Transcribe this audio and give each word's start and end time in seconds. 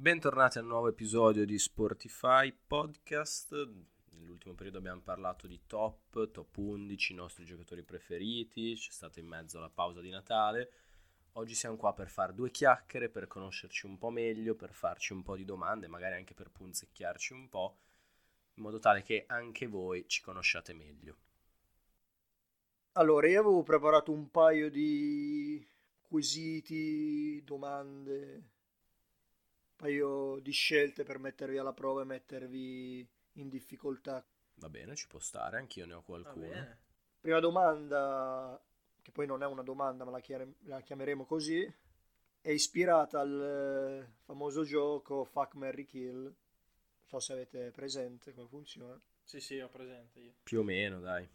Bentornati 0.00 0.56
al 0.56 0.64
nuovo 0.64 0.88
episodio 0.88 1.44
di 1.44 1.58
Sportify 1.58 2.50
Podcast. 2.66 3.52
Nell'ultimo 4.12 4.54
periodo 4.54 4.78
abbiamo 4.78 5.02
parlato 5.02 5.46
di 5.46 5.60
top, 5.66 6.30
top 6.30 6.56
11, 6.56 7.12
i 7.12 7.16
nostri 7.16 7.44
giocatori 7.44 7.82
preferiti, 7.82 8.76
c'è 8.76 8.90
stata 8.92 9.20
in 9.20 9.26
mezzo 9.26 9.60
la 9.60 9.68
pausa 9.68 10.00
di 10.00 10.08
Natale. 10.08 10.72
Oggi 11.32 11.54
siamo 11.54 11.76
qua 11.76 11.92
per 11.92 12.08
fare 12.08 12.32
due 12.32 12.50
chiacchiere, 12.50 13.10
per 13.10 13.26
conoscerci 13.26 13.84
un 13.84 13.98
po' 13.98 14.08
meglio, 14.08 14.54
per 14.54 14.72
farci 14.72 15.12
un 15.12 15.22
po' 15.22 15.36
di 15.36 15.44
domande, 15.44 15.86
magari 15.86 16.14
anche 16.14 16.32
per 16.32 16.48
punzecchiarci 16.48 17.34
un 17.34 17.50
po', 17.50 17.76
in 18.54 18.62
modo 18.62 18.78
tale 18.78 19.02
che 19.02 19.24
anche 19.26 19.66
voi 19.66 20.08
ci 20.08 20.22
conosciate 20.22 20.72
meglio. 20.72 21.16
Allora, 22.92 23.28
io 23.28 23.40
avevo 23.40 23.62
preparato 23.62 24.12
un 24.12 24.30
paio 24.30 24.70
di 24.70 25.62
quesiti, 26.00 27.44
domande 27.44 28.59
paio 29.80 30.38
di 30.40 30.50
scelte 30.50 31.04
per 31.04 31.18
mettervi 31.18 31.56
alla 31.56 31.72
prova 31.72 32.02
e 32.02 32.04
mettervi 32.04 33.08
in 33.34 33.48
difficoltà. 33.48 34.22
Va 34.56 34.68
bene, 34.68 34.94
ci 34.94 35.06
può 35.08 35.18
stare, 35.18 35.56
anch'io 35.56 35.86
ne 35.86 35.94
ho 35.94 36.02
qualcuno. 36.02 36.76
Prima 37.18 37.40
domanda, 37.40 38.62
che 39.00 39.10
poi 39.10 39.26
non 39.26 39.42
è 39.42 39.46
una 39.46 39.62
domanda 39.62 40.04
ma 40.04 40.10
la, 40.10 40.20
chiare- 40.20 40.56
la 40.64 40.82
chiameremo 40.82 41.24
così, 41.24 41.66
è 42.42 42.50
ispirata 42.50 43.20
al 43.20 44.02
eh, 44.04 44.12
famoso 44.24 44.64
gioco 44.64 45.24
Fuck 45.24 45.54
Mary 45.54 45.86
Kill. 45.86 46.22
Non 46.24 46.34
so 47.06 47.18
se 47.18 47.32
avete 47.32 47.70
presente 47.70 48.34
come 48.34 48.48
funziona. 48.48 49.00
Sì, 49.24 49.40
sì, 49.40 49.58
ho 49.60 49.68
presente 49.68 50.20
io. 50.20 50.34
Più 50.42 50.60
o 50.60 50.62
meno, 50.62 51.00
dai. 51.00 51.26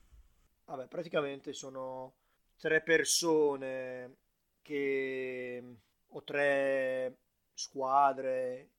Vabbè, 0.65 0.87
praticamente 0.87 1.51
sono 1.51 2.13
tre 2.57 2.81
persone 2.81 4.17
che 4.61 5.77
ho 6.07 6.23
tre 6.23 7.17
squadre 7.55 8.69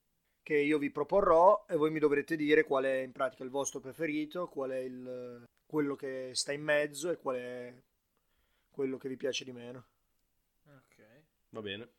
che 0.41 0.55
io 0.55 0.77
vi 0.77 0.91
proporrò 0.91 1.65
e 1.67 1.75
voi 1.75 1.91
mi 1.91 1.99
dovrete 1.99 2.37
dire 2.37 2.63
qual 2.63 2.85
è 2.85 2.99
in 2.99 3.11
pratica 3.11 3.43
il 3.43 3.49
vostro 3.49 3.81
preferito, 3.81 4.47
qual 4.47 4.69
è 4.69 4.77
il, 4.77 5.43
quello 5.65 5.95
che 5.95 6.31
sta 6.33 6.53
in 6.53 6.63
mezzo 6.63 7.11
e 7.11 7.17
qual 7.17 7.35
è 7.35 7.73
quello 8.71 8.97
che 8.97 9.09
vi 9.09 9.17
piace 9.17 9.43
di 9.43 9.51
meno. 9.51 9.85
Ok. 10.69 11.03
Va 11.49 11.61
bene. 11.61 11.89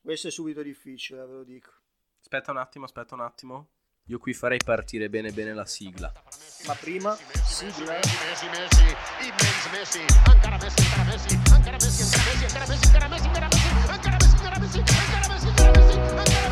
Questo 0.00 0.28
è 0.28 0.30
subito 0.30 0.62
difficile, 0.62 1.26
ve 1.26 1.32
lo 1.32 1.44
dico. 1.44 1.72
Aspetta 2.20 2.52
un 2.52 2.56
attimo, 2.56 2.86
aspetta 2.86 3.14
un 3.14 3.20
attimo. 3.20 3.68
Io 4.04 4.18
qui 4.18 4.32
farei 4.32 4.58
partire 4.64 5.10
bene 5.10 5.30
bene 5.30 5.52
la 5.52 5.66
sigla. 5.66 6.10
Ma 6.66 6.74
prima, 6.74 7.14
sigla. 7.14 7.98
Messi, 7.98 8.48
Messi, 8.48 8.82
immens 9.20 9.70
Messi, 9.72 10.00
encara 10.32 10.56
Messi, 10.56 10.80
encara 10.80 11.04
Messi, 11.04 11.34
encara 11.34 11.76
Messi, 11.76 12.02
encara 12.02 12.26
Messi, 12.26 12.46
encara 12.46 12.66
Messi, 12.66 12.86
encara 12.86 13.08
Messi, 13.08 13.26
encara 13.26 13.48
Messi, 13.48 13.48
encara 13.48 13.48
Messi, 13.48 13.66
encara 13.66 13.88
Messi, 13.90 13.98
encara 14.00 14.16
Messi, 14.16 14.36
encara 14.36 14.58
Messi, 14.58 14.78
encara 14.78 14.94
Messi, 14.98 15.19
I 16.02 16.24
gotta 16.24 16.49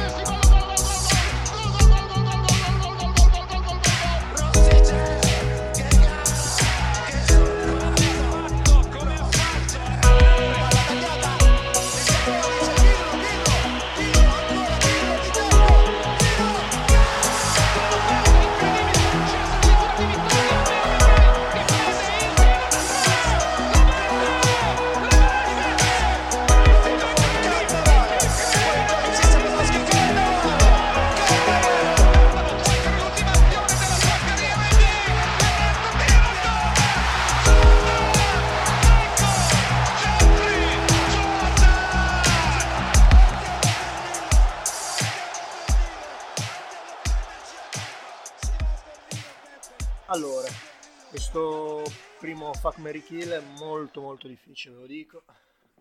primo 52.18 52.52
Fuck 52.52 52.78
Mary 52.78 53.02
Kill 53.02 53.30
è 53.30 53.40
molto 53.58 54.00
molto 54.00 54.26
difficile, 54.26 54.74
ve 54.74 54.80
lo 54.80 54.86
dico. 54.86 55.22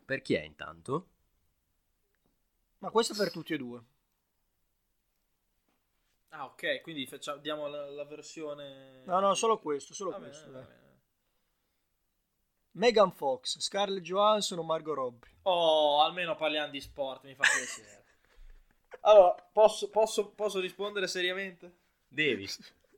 Per 0.05 0.21
chi 0.21 0.35
è 0.35 0.41
intanto? 0.41 1.07
Ma 2.79 2.91
questo 2.91 3.13
è 3.13 3.15
per 3.15 3.31
tutti 3.31 3.53
e 3.53 3.57
due. 3.57 3.81
Ah, 6.29 6.45
ok, 6.45 6.81
quindi 6.81 7.07
facciamo, 7.07 7.39
diamo 7.39 7.67
la, 7.67 7.89
la 7.89 8.05
versione... 8.05 9.01
No, 9.05 9.19
no, 9.19 9.33
solo 9.33 9.57
questo, 9.57 9.95
solo 9.95 10.11
Va 10.11 10.19
bene, 10.19 10.29
questo. 10.29 10.51
dai. 10.51 10.63
bene. 10.63 10.85
Megan 12.73 13.11
Fox, 13.11 13.57
Scarlett 13.59 14.03
Johansson 14.03 14.59
o 14.59 14.63
Margot 14.63 14.93
Robbie? 14.95 15.31
Oh, 15.43 16.01
almeno 16.03 16.35
parliamo 16.35 16.69
di 16.69 16.79
sport, 16.79 17.23
mi 17.23 17.33
fa 17.33 17.43
piacere. 17.43 18.05
allora, 19.01 19.33
posso, 19.51 19.89
posso, 19.89 20.29
posso 20.29 20.59
rispondere 20.59 21.07
seriamente? 21.07 21.75
Devi. 22.07 22.47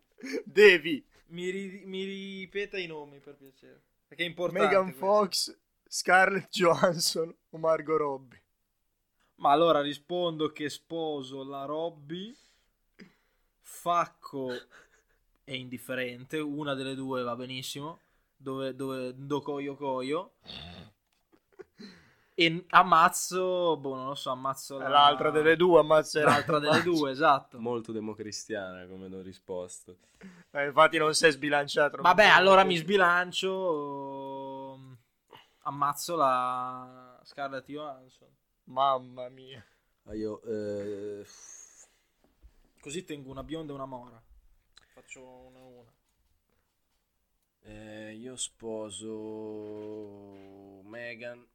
Devi. 0.43 1.07
Mi, 1.29 1.49
ri- 1.49 1.83
mi 1.85 2.03
ripeta 2.03 2.77
i 2.77 2.87
nomi, 2.87 3.19
per 3.19 3.35
piacere. 3.35 3.81
Perché 4.07 4.23
è 4.23 4.27
importante 4.27 4.65
Megan 4.65 4.83
questo. 4.85 5.05
Fox, 5.05 5.59
Scarlett 5.87 6.49
Johansson 6.49 7.35
o 7.49 7.57
Margot 7.57 7.97
Robbie? 7.97 8.41
Ma 9.35 9.51
allora 9.51 9.81
rispondo 9.81 10.51
che 10.51 10.69
sposo 10.69 11.43
la 11.43 11.65
Robby. 11.65 12.35
Facco 13.61 14.51
è 15.43 15.53
indifferente, 15.53 16.39
una 16.39 16.73
delle 16.73 16.95
due 16.95 17.21
va 17.23 17.35
benissimo. 17.35 17.99
Dove, 18.35 18.75
dove 18.75 19.13
do 19.15 19.41
coio 19.41 19.75
coio. 19.75 20.33
E 22.41 22.65
ammazzo, 22.69 23.75
boh, 23.75 23.95
non 23.95 24.07
lo 24.07 24.15
so, 24.15 24.29
ammazzo 24.29 24.77
la- 24.77 24.87
L'altra 24.87 25.29
delle 25.29 25.57
due 25.57 25.81
ammazzerà. 25.81 26.29
L'altra 26.29 26.57
delle 26.59 26.81
due, 26.81 27.11
esatto. 27.11 27.59
Molto 27.59 27.91
democristiana 27.91 28.87
come 28.87 29.13
ho 29.13 29.21
risposto. 29.21 29.97
Eh, 30.51 30.67
infatti 30.67 30.97
non 30.97 31.13
si 31.13 31.25
è 31.25 31.31
sbilanciato. 31.31 31.97
non 31.97 32.03
Vabbè, 32.05 32.27
allora 32.27 32.63
mi 32.63 32.77
sbilancio. 32.77 34.79
Ammazzo 35.63 36.15
la 36.15 37.19
Scarlett 37.23 37.65
Johansson. 37.67 38.29
Mamma 38.65 39.27
mia. 39.27 39.61
Ah, 40.05 40.15
io... 40.15 40.41
eh, 40.43 41.25
Così 42.79 43.03
tengo 43.03 43.29
una 43.31 43.43
bionda 43.43 43.73
e 43.73 43.75
una 43.75 43.85
mora. 43.85 44.21
Faccio 44.93 45.21
una 45.21 45.59
a 45.59 45.63
una. 45.63 45.91
eh, 47.63 48.13
io 48.15 48.37
sposo 48.37 49.17
Megan. 50.83 51.45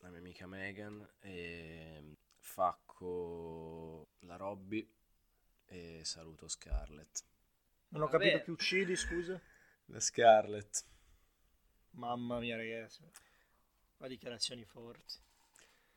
La 0.00 0.10
mia 0.10 0.18
amica 0.18 0.46
Megan. 0.46 1.06
E 1.20 2.16
Facco 2.38 4.08
la 4.20 4.36
Robby. 4.36 4.88
E 5.66 6.00
saluto 6.04 6.48
Scarlett. 6.48 7.22
Non 7.88 8.02
ho 8.02 8.06
Vabbè. 8.06 8.30
capito 8.30 8.44
chi 8.44 8.50
uccidi, 8.50 8.96
scusa. 8.96 9.40
La 9.86 10.00
Scarlett. 10.00 10.84
Mamma 11.90 12.38
mia, 12.38 12.56
ragazzi. 12.56 13.02
Ma 13.98 14.06
dichiarazioni 14.06 14.64
forti. 14.64 15.16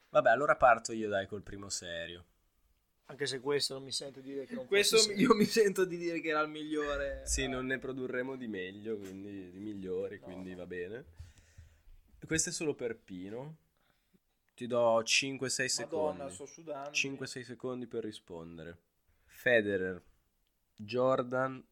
Vabbè, 0.09 0.29
allora 0.29 0.55
parto 0.55 0.91
io 0.91 1.07
dai 1.07 1.27
col 1.27 1.43
primo 1.43 1.69
serio. 1.69 2.25
Anche 3.05 3.25
se 3.25 3.39
questo 3.39 3.73
non 3.73 3.83
mi 3.83 3.91
sento 3.91 4.21
dire 4.21 4.45
che 4.45 4.55
non 4.55 4.67
Questo 4.67 4.97
fosse 4.97 5.13
io 5.13 5.33
mi 5.35 5.45
sento 5.45 5.83
di 5.83 5.97
dire 5.97 6.21
che 6.21 6.29
era 6.29 6.41
il 6.41 6.49
migliore. 6.49 7.23
Sì, 7.25 7.47
non 7.47 7.65
ne 7.65 7.77
produrremo 7.77 8.35
di 8.35 8.47
meglio, 8.47 8.97
quindi 8.97 9.51
di 9.51 9.59
migliori, 9.59 10.19
quindi 10.19 10.53
va 10.55 10.65
bene. 10.65 11.05
Questo 12.25 12.49
è 12.49 12.51
solo 12.53 12.73
per 12.73 12.97
Pino. 12.97 13.57
Ti 14.61 14.67
do 14.67 15.01
5-6 15.01 15.39
Madonna, 15.39 16.29
secondi. 16.29 16.33
sto 16.35 16.45
sudando. 16.45 16.91
5-6 16.91 17.41
secondi 17.41 17.87
per 17.87 18.03
rispondere. 18.03 18.77
Federer, 19.25 19.99
Jordan, 20.75 21.65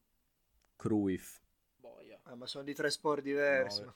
Cruyff, 0.75 1.39
Boia. 1.75 2.19
Ah, 2.23 2.33
ma 2.33 2.47
sono 2.47 2.63
di 2.63 2.73
tre 2.73 2.89
sport 2.89 3.21
diversi. 3.21 3.81
Nove. 3.81 3.93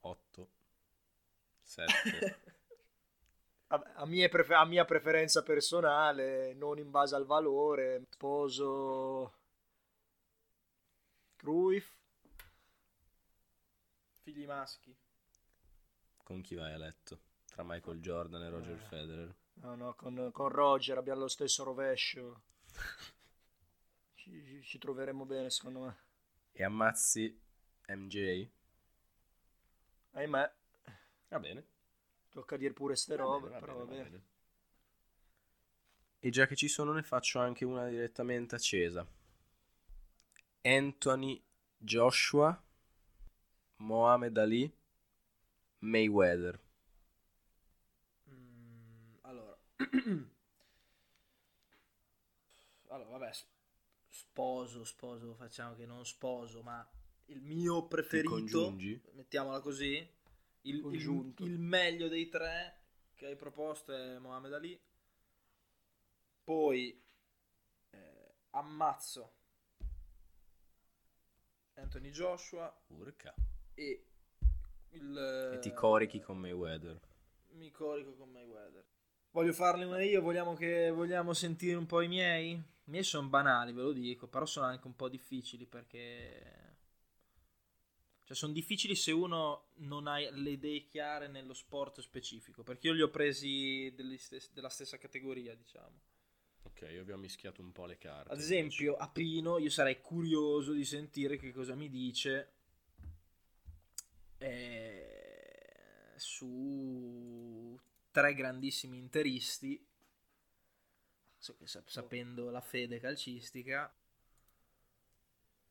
8, 0.00 0.48
7. 1.60 2.40
Vabbè, 3.68 3.90
a, 3.96 4.06
mie 4.06 4.30
prefe- 4.30 4.54
a 4.54 4.64
mia 4.64 4.86
preferenza 4.86 5.42
personale, 5.42 6.54
non 6.54 6.78
in 6.78 6.90
base 6.90 7.14
al 7.14 7.26
valore, 7.26 8.04
sposo 8.08 9.34
Cruyff. 11.36 11.94
Figli 14.22 14.46
maschi. 14.46 14.96
Con 16.22 16.40
chi 16.40 16.54
vai 16.54 16.72
a 16.72 16.78
letto? 16.78 17.25
Tra 17.56 17.64
Michael 17.64 18.00
Jordan 18.00 18.42
e 18.42 18.48
Roger 18.50 18.78
Federer. 18.78 19.34
No, 19.62 19.74
no, 19.74 19.94
con, 19.94 20.30
con 20.32 20.48
Roger 20.50 20.98
abbiamo 20.98 21.20
lo 21.22 21.28
stesso 21.28 21.64
rovescio. 21.64 22.42
Ci, 24.14 24.62
ci 24.62 24.78
troveremo 24.78 25.24
bene, 25.24 25.50
secondo 25.50 25.80
me. 25.80 25.96
E 26.52 26.64
ammazzi 26.64 27.38
MJ? 27.88 28.48
Ahimè, 30.14 30.52
Va 31.28 31.38
bene. 31.38 31.64
tocca 32.30 32.56
dire 32.56 32.72
pure 32.72 32.94
ste 32.96 33.16
robe, 33.16 33.48
bene, 33.48 33.52
va 33.54 33.58
però 33.58 33.74
bene, 33.74 33.84
va 33.84 33.84
va 33.84 34.04
bene. 34.04 34.22
E 36.20 36.30
già 36.30 36.46
che 36.46 36.56
ci 36.56 36.68
sono 36.68 36.92
ne 36.92 37.02
faccio 37.02 37.38
anche 37.38 37.64
una 37.64 37.88
direttamente 37.88 38.54
accesa. 38.54 39.06
Anthony 40.62 41.42
Joshua, 41.78 42.60
Mohamed 43.76 44.36
Ali, 44.36 44.70
Mayweather. 45.80 46.58
Mm, 48.28 49.16
allora. 52.88 53.08
vabbè, 53.18 53.30
sposo, 54.08 54.84
sposo, 54.84 55.34
facciamo 55.34 55.74
che 55.74 55.86
non 55.86 56.04
sposo, 56.06 56.62
ma 56.62 56.86
il 57.26 57.40
mio 57.42 57.86
preferito, 57.86 58.76
mettiamola 59.12 59.60
così, 59.60 59.96
il, 60.62 60.84
il- 60.92 61.34
il 61.38 61.58
meglio 61.58 62.08
dei 62.08 62.28
tre 62.28 62.84
che 63.14 63.26
hai 63.26 63.36
proposto 63.36 63.92
è 63.92 64.18
Mohamed 64.18 64.52
Ali. 64.52 64.80
Poi 66.44 67.02
eh, 67.90 68.34
ammazzo 68.50 69.34
Anthony 71.74 72.10
Joshua 72.10 72.72
Urca. 72.88 73.34
e 73.74 74.06
il... 74.90 75.50
E 75.54 75.58
ti 75.58 75.72
corichi 75.72 76.20
con 76.20 76.38
Mayweather. 76.38 77.00
Mi 77.52 77.70
corico 77.72 78.14
con 78.14 78.30
Mayweather. 78.30 78.84
Voglio 79.36 79.52
farne 79.52 79.84
una 79.84 80.02
io, 80.02 80.22
vogliamo, 80.22 80.54
che, 80.54 80.90
vogliamo 80.90 81.34
sentire 81.34 81.76
un 81.76 81.84
po' 81.84 82.00
i 82.00 82.08
miei? 82.08 82.52
I 82.52 82.62
miei 82.84 83.04
sono 83.04 83.28
banali, 83.28 83.70
ve 83.74 83.82
lo 83.82 83.92
dico, 83.92 84.28
però 84.28 84.46
sono 84.46 84.64
anche 84.64 84.86
un 84.86 84.96
po' 84.96 85.10
difficili 85.10 85.66
perché... 85.66 86.76
Cioè, 88.24 88.34
sono 88.34 88.54
difficili 88.54 88.94
se 88.94 89.12
uno 89.12 89.72
non 89.80 90.06
ha 90.06 90.16
le 90.16 90.50
idee 90.52 90.86
chiare 90.86 91.28
nello 91.28 91.52
sport 91.52 92.00
specifico, 92.00 92.62
perché 92.62 92.86
io 92.86 92.94
li 92.94 93.02
ho 93.02 93.10
presi 93.10 93.94
stes- 94.16 94.52
della 94.54 94.70
stessa 94.70 94.96
categoria, 94.96 95.54
diciamo. 95.54 96.00
Ok, 96.62 96.88
io 96.90 97.04
vi 97.04 97.12
ho 97.12 97.18
mischiato 97.18 97.60
un 97.60 97.72
po' 97.72 97.84
le 97.84 97.98
carte. 97.98 98.32
Ad 98.32 98.38
esempio, 98.38 98.96
a 98.96 99.06
Pino 99.06 99.58
io 99.58 99.68
sarei 99.68 100.00
curioso 100.00 100.72
di 100.72 100.86
sentire 100.86 101.36
che 101.36 101.52
cosa 101.52 101.74
mi 101.74 101.90
dice 101.90 102.52
eh, 104.38 106.14
su 106.16 107.55
tre 108.16 108.32
grandissimi 108.32 108.96
interisti, 108.96 109.86
sapendo 111.84 112.48
la 112.48 112.62
fede 112.62 112.98
calcistica. 112.98 113.94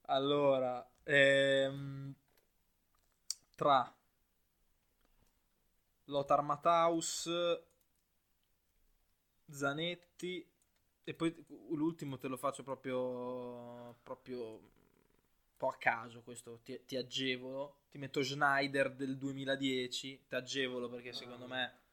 Allora, 0.02 0.88
ehm, 1.02 2.14
tra 3.56 3.96
Lothar 6.04 6.44
Matthaus, 6.44 7.28
Zanetti 9.48 10.48
e 11.04 11.14
poi 11.16 11.46
l'ultimo 11.72 12.20
te 12.20 12.28
lo 12.28 12.38
faccio 12.38 12.62
proprio, 12.62 13.96
proprio 14.04 14.50
un 14.50 14.60
po' 15.58 15.70
a 15.70 15.78
caso, 15.78 16.22
questo 16.22 16.60
ti, 16.64 16.80
ti 16.86 16.96
agevolo. 16.96 17.86
Ti 17.90 17.98
metto 17.98 18.22
Schneider 18.22 18.94
del 18.94 19.18
2010, 19.18 20.26
ti 20.28 20.36
agevolo 20.36 20.88
perché 20.90 21.12
secondo 21.12 21.48
me 21.48 21.85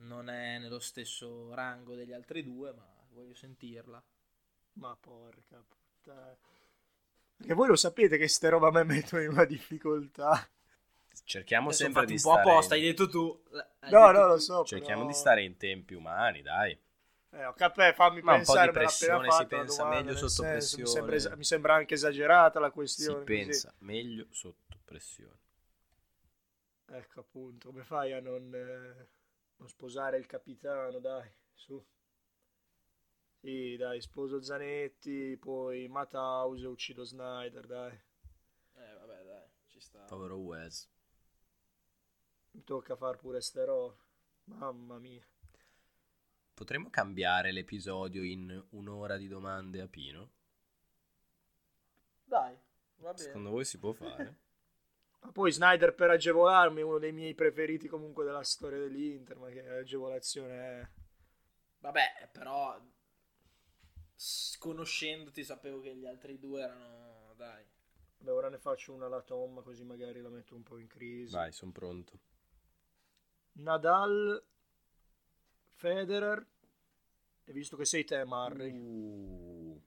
non 0.00 0.28
è 0.28 0.58
nello 0.58 0.78
stesso 0.80 1.52
rango 1.54 1.94
degli 1.94 2.12
altri 2.12 2.42
due, 2.42 2.72
ma 2.72 2.84
voglio 3.10 3.34
sentirla. 3.34 4.02
Ma 4.74 4.96
porca 4.98 5.62
puttana. 5.66 6.36
Perché 7.36 7.54
voi 7.54 7.68
lo 7.68 7.76
sapete 7.76 8.16
che 8.18 8.28
ste 8.28 8.48
roba 8.50 8.70
me 8.70 8.84
mettono 8.84 9.22
in 9.22 9.30
una 9.30 9.44
difficoltà. 9.44 10.46
Cerchiamo 11.24 11.68
Adesso 11.68 11.82
sempre 11.84 12.06
di 12.06 12.12
un 12.14 12.20
po' 12.20 12.30
stare... 12.32 12.50
apposta, 12.50 12.74
hai 12.74 12.82
detto 12.82 13.08
tu. 13.08 13.42
hai 13.80 13.90
No, 13.90 14.06
detto 14.06 14.18
no, 14.18 14.26
lo 14.26 14.34
tu. 14.34 14.40
so. 14.40 14.64
Cerchiamo 14.64 15.00
però- 15.02 15.12
di 15.12 15.18
stare 15.18 15.42
in 15.42 15.56
tempi 15.56 15.94
umani, 15.94 16.42
dai. 16.42 16.78
Eh, 17.32 17.44
ho 17.44 17.52
cap- 17.52 17.92
fammi 17.94 18.20
Ma 18.22 18.34
un 18.34 18.42
po' 18.42 18.52
di 18.52 18.58
pensare, 18.58 18.72
pressione, 18.72 19.30
si 19.30 19.46
pensa 19.46 19.82
domanda, 19.82 20.02
meglio 20.02 20.16
sotto 20.16 20.28
senso, 20.28 20.76
Mi 20.76 20.82
pressione. 20.82 20.86
sembra, 20.88 21.14
es- 21.16 21.36
mi 21.36 21.44
sembra 21.44 21.74
anche 21.74 21.94
esagerata 21.94 22.58
la 22.58 22.66
Si 22.68 22.72
questione. 22.72 23.24
così. 23.24 23.24
pensa 23.24 23.74
meglio 23.78 24.26
sotto 24.30 24.78
pressione. 24.84 25.38
Ecco 26.92 27.20
appunto, 27.20 27.68
come 27.70 27.84
fai 27.84 28.12
a 28.12 28.20
non, 28.20 28.52
eh, 28.52 29.08
non 29.60 29.68
sposare 29.68 30.16
il 30.16 30.26
capitano, 30.26 30.98
dai, 30.98 31.30
su. 31.52 31.82
Sì, 33.40 33.76
dai, 33.76 34.00
sposo 34.00 34.42
Zanetti, 34.42 35.36
poi 35.36 35.86
Matthaus 35.86 36.62
e 36.62 36.66
uccido 36.66 37.04
Snyder, 37.04 37.66
dai. 37.66 37.92
Eh, 37.92 38.94
vabbè, 38.98 39.22
dai, 39.22 39.48
ci 39.66 39.80
sta. 39.80 40.04
Povero 40.04 40.36
Wes. 40.36 40.88
Mi 42.52 42.64
tocca 42.64 42.96
far 42.96 43.16
pure 43.16 43.40
ste 43.40 43.64
robe. 43.64 43.96
Mamma 44.44 44.98
mia. 44.98 45.24
Potremmo 46.54 46.90
cambiare 46.90 47.52
l'episodio 47.52 48.22
in 48.22 48.62
un'ora 48.70 49.16
di 49.16 49.28
domande 49.28 49.80
a 49.80 49.88
Pino? 49.88 50.32
Dai, 52.24 52.58
va 52.96 53.12
bene. 53.12 53.24
Secondo 53.24 53.50
voi 53.50 53.64
si 53.64 53.78
può 53.78 53.92
fare? 53.92 54.38
Ma 55.20 55.32
poi 55.32 55.52
Snyder 55.52 55.94
per 55.94 56.10
agevolarmi, 56.10 56.82
uno 56.82 56.98
dei 56.98 57.12
miei 57.12 57.34
preferiti 57.34 57.88
comunque 57.88 58.24
della 58.24 58.42
storia 58.42 58.78
dell'Inter, 58.78 59.36
ma 59.36 59.48
che 59.48 59.68
agevolazione 59.68 60.80
è? 60.80 60.88
Vabbè, 61.80 62.28
però 62.32 62.78
conoscendoti 64.58 65.44
sapevo 65.44 65.80
che 65.80 65.94
gli 65.94 66.06
altri 66.06 66.38
due 66.38 66.62
erano, 66.62 67.34
dai. 67.36 67.64
Beh, 68.18 68.30
ora 68.30 68.50
ne 68.50 68.58
faccio 68.58 68.92
una 68.92 69.06
alla 69.06 69.22
Tom, 69.22 69.62
così 69.62 69.82
magari 69.82 70.20
la 70.20 70.28
metto 70.28 70.54
un 70.54 70.62
po' 70.62 70.78
in 70.78 70.86
crisi. 70.86 71.32
Vai, 71.32 71.52
sono 71.52 71.72
pronto. 71.72 72.18
Nadal, 73.52 74.42
Federer, 75.72 76.46
e 77.44 77.52
visto 77.52 77.76
che 77.76 77.84
sei 77.84 78.04
te, 78.04 78.24
Murray. 78.24 78.70
Uh. 78.72 79.82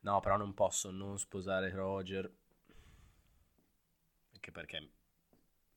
No, 0.00 0.20
però 0.20 0.36
non 0.36 0.54
posso 0.54 0.90
non 0.90 1.18
sposare 1.18 1.70
Roger. 1.70 2.30
Anche 4.44 4.50
perché 4.50 4.90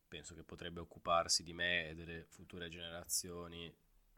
penso 0.07 0.33
che 0.33 0.41
potrebbe 0.41 0.79
occuparsi 0.79 1.43
di 1.43 1.53
me 1.53 1.89
e 1.89 1.93
delle 1.93 2.23
future 2.23 2.67
generazioni 2.67 3.71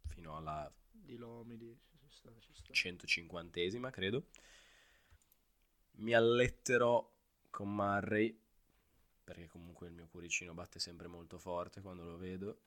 fino 0.05 0.37
alla 0.37 0.71
Di 0.89 1.17
Lomidi, 1.17 1.77
ci 1.99 2.09
sta, 2.09 2.31
ci 2.39 2.53
sta. 2.53 2.71
150esima, 2.71 3.89
credo. 3.89 4.27
Mi 5.95 6.13
alletterò 6.13 7.13
con 7.49 7.75
Murray 7.75 8.39
perché 9.21 9.49
comunque 9.49 9.87
il 9.87 9.93
mio 9.93 10.07
cuoricino 10.07 10.53
batte 10.53 10.79
sempre 10.79 11.07
molto 11.07 11.37
forte 11.37 11.81
quando 11.81 12.05
lo 12.05 12.15
vedo. 12.15 12.61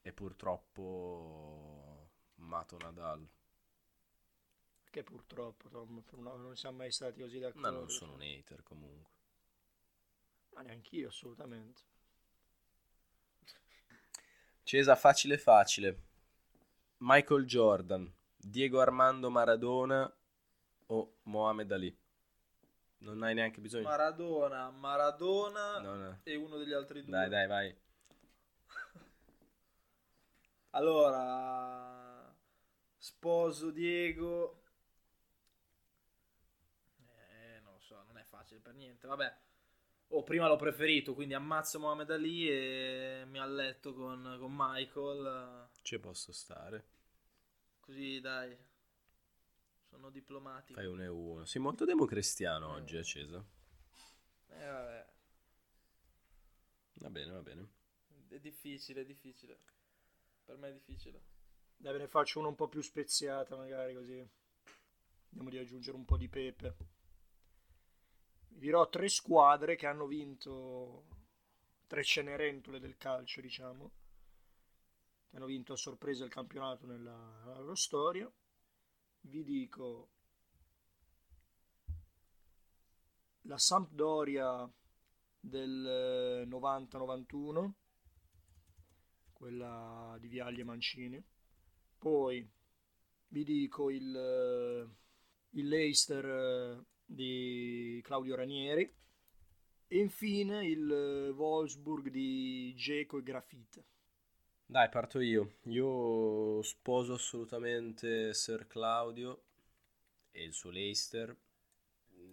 E 0.00 0.10
purtroppo 0.14 2.08
mato 2.36 2.78
Nadal. 2.78 3.28
Che 4.88 5.02
purtroppo, 5.02 5.68
Tom, 5.68 6.02
non 6.12 6.56
siamo 6.56 6.78
mai 6.78 6.90
stati 6.90 7.20
così 7.20 7.40
d'accordo. 7.40 7.60
Ma 7.60 7.68
non 7.68 7.90
sono 7.90 8.14
un 8.14 8.22
hater 8.22 8.62
comunque. 8.62 9.15
Ma 10.56 10.62
neanch'io, 10.62 11.08
assolutamente. 11.08 11.82
Cesa 14.62 14.96
facile 14.96 15.36
facile. 15.38 16.02
Michael 16.98 17.44
Jordan, 17.44 18.10
Diego 18.36 18.80
Armando 18.80 19.30
Maradona 19.30 20.10
o 20.86 21.16
Mohamed 21.24 21.72
Ali? 21.72 21.98
Non 22.98 23.22
hai 23.22 23.34
neanche 23.34 23.60
bisogno. 23.60 23.86
Maradona, 23.86 24.70
Maradona 24.70 25.78
No, 25.80 25.94
no. 25.96 26.20
e 26.24 26.34
uno 26.36 26.56
degli 26.56 26.72
altri 26.72 27.02
due. 27.04 27.10
Dai, 27.10 27.28
dai, 27.28 27.46
vai. 27.46 27.76
Allora, 30.70 32.34
sposo 32.96 33.70
Diego. 33.70 34.62
Eh, 37.06 37.60
non 37.60 37.74
lo 37.74 37.80
so, 37.80 38.02
non 38.06 38.16
è 38.18 38.24
facile 38.24 38.60
per 38.60 38.74
niente. 38.74 39.06
Vabbè, 39.06 39.36
oh, 40.08 40.22
prima 40.22 40.48
l'ho 40.48 40.56
preferito, 40.56 41.14
quindi 41.14 41.34
ammazzo 41.34 41.78
Mohamed 41.78 42.10
Ali 42.10 42.48
e 42.48 43.24
mi 43.26 43.38
alletto 43.38 43.92
con, 43.94 44.36
con 44.38 44.52
Michael. 44.54 45.68
Ci 45.82 45.98
posso 45.98 46.32
stare. 46.32 46.84
Così, 47.80 48.20
dai, 48.20 48.56
sono 49.88 50.10
diplomatico. 50.10 50.78
Fai 50.78 50.88
uno 50.88 51.02
e 51.02 51.08
uno. 51.08 51.44
Sei 51.44 51.60
molto 51.60 51.84
democristiano 51.84 52.70
oggi, 52.72 53.02
Cesa. 53.04 53.44
Eh, 54.48 54.66
vabbè, 54.66 55.06
Va 56.98 57.10
bene, 57.10 57.30
va 57.32 57.42
bene. 57.42 57.68
è 58.28 58.38
difficile, 58.38 59.02
è 59.02 59.04
difficile. 59.04 59.58
Per 60.44 60.56
me 60.56 60.68
è 60.70 60.72
difficile. 60.72 61.22
Dai, 61.76 61.92
ve 61.92 61.98
ne 61.98 62.08
faccio 62.08 62.38
una 62.38 62.48
un 62.48 62.54
po' 62.54 62.68
più 62.68 62.80
speziata, 62.80 63.54
magari 63.56 63.94
così. 63.94 64.26
Vediamo 65.28 65.50
di 65.50 65.58
aggiungere 65.58 65.96
un 65.96 66.04
po' 66.04 66.16
di 66.16 66.28
pepe. 66.28 66.76
Vi 68.56 68.62
dirò 68.62 68.88
tre 68.88 69.10
squadre 69.10 69.76
che 69.76 69.86
hanno 69.86 70.06
vinto 70.06 71.04
tre 71.86 72.02
cenerentole 72.02 72.80
del 72.80 72.96
calcio, 72.96 73.42
diciamo. 73.42 73.90
Che 75.28 75.36
hanno 75.36 75.44
vinto 75.44 75.74
a 75.74 75.76
sorpresa 75.76 76.24
il 76.24 76.30
campionato 76.30 76.86
nella, 76.86 77.42
nella 77.44 77.58
loro 77.58 77.74
storia. 77.74 78.32
Vi 79.20 79.44
dico 79.44 80.08
la 83.42 83.58
Sampdoria 83.58 84.66
del 85.38 86.46
eh, 86.46 86.48
90-91, 86.48 87.70
quella 89.34 90.16
di 90.18 90.28
Viagli 90.28 90.60
e 90.60 90.64
Mancini. 90.64 91.22
Poi 91.98 92.48
vi 93.28 93.44
dico 93.44 93.90
il, 93.90 94.16
eh, 94.16 94.88
il 95.50 95.68
Leicester 95.68 96.24
eh, 96.24 96.84
di 97.06 98.00
Claudio 98.02 98.34
Ranieri. 98.34 98.92
E 99.88 99.98
infine 99.98 100.66
il 100.66 101.32
Wolfsburg 101.34 102.10
di 102.10 102.74
Geco 102.76 103.18
e 103.18 103.22
Grafite. 103.22 103.84
Dai, 104.66 104.88
parto 104.88 105.20
io. 105.20 105.58
Io 105.66 106.60
sposo 106.62 107.14
assolutamente 107.14 108.34
Sir 108.34 108.66
Claudio 108.66 109.44
e 110.32 110.42
il 110.42 110.52
suo 110.52 110.70
Leicester. 110.70 111.34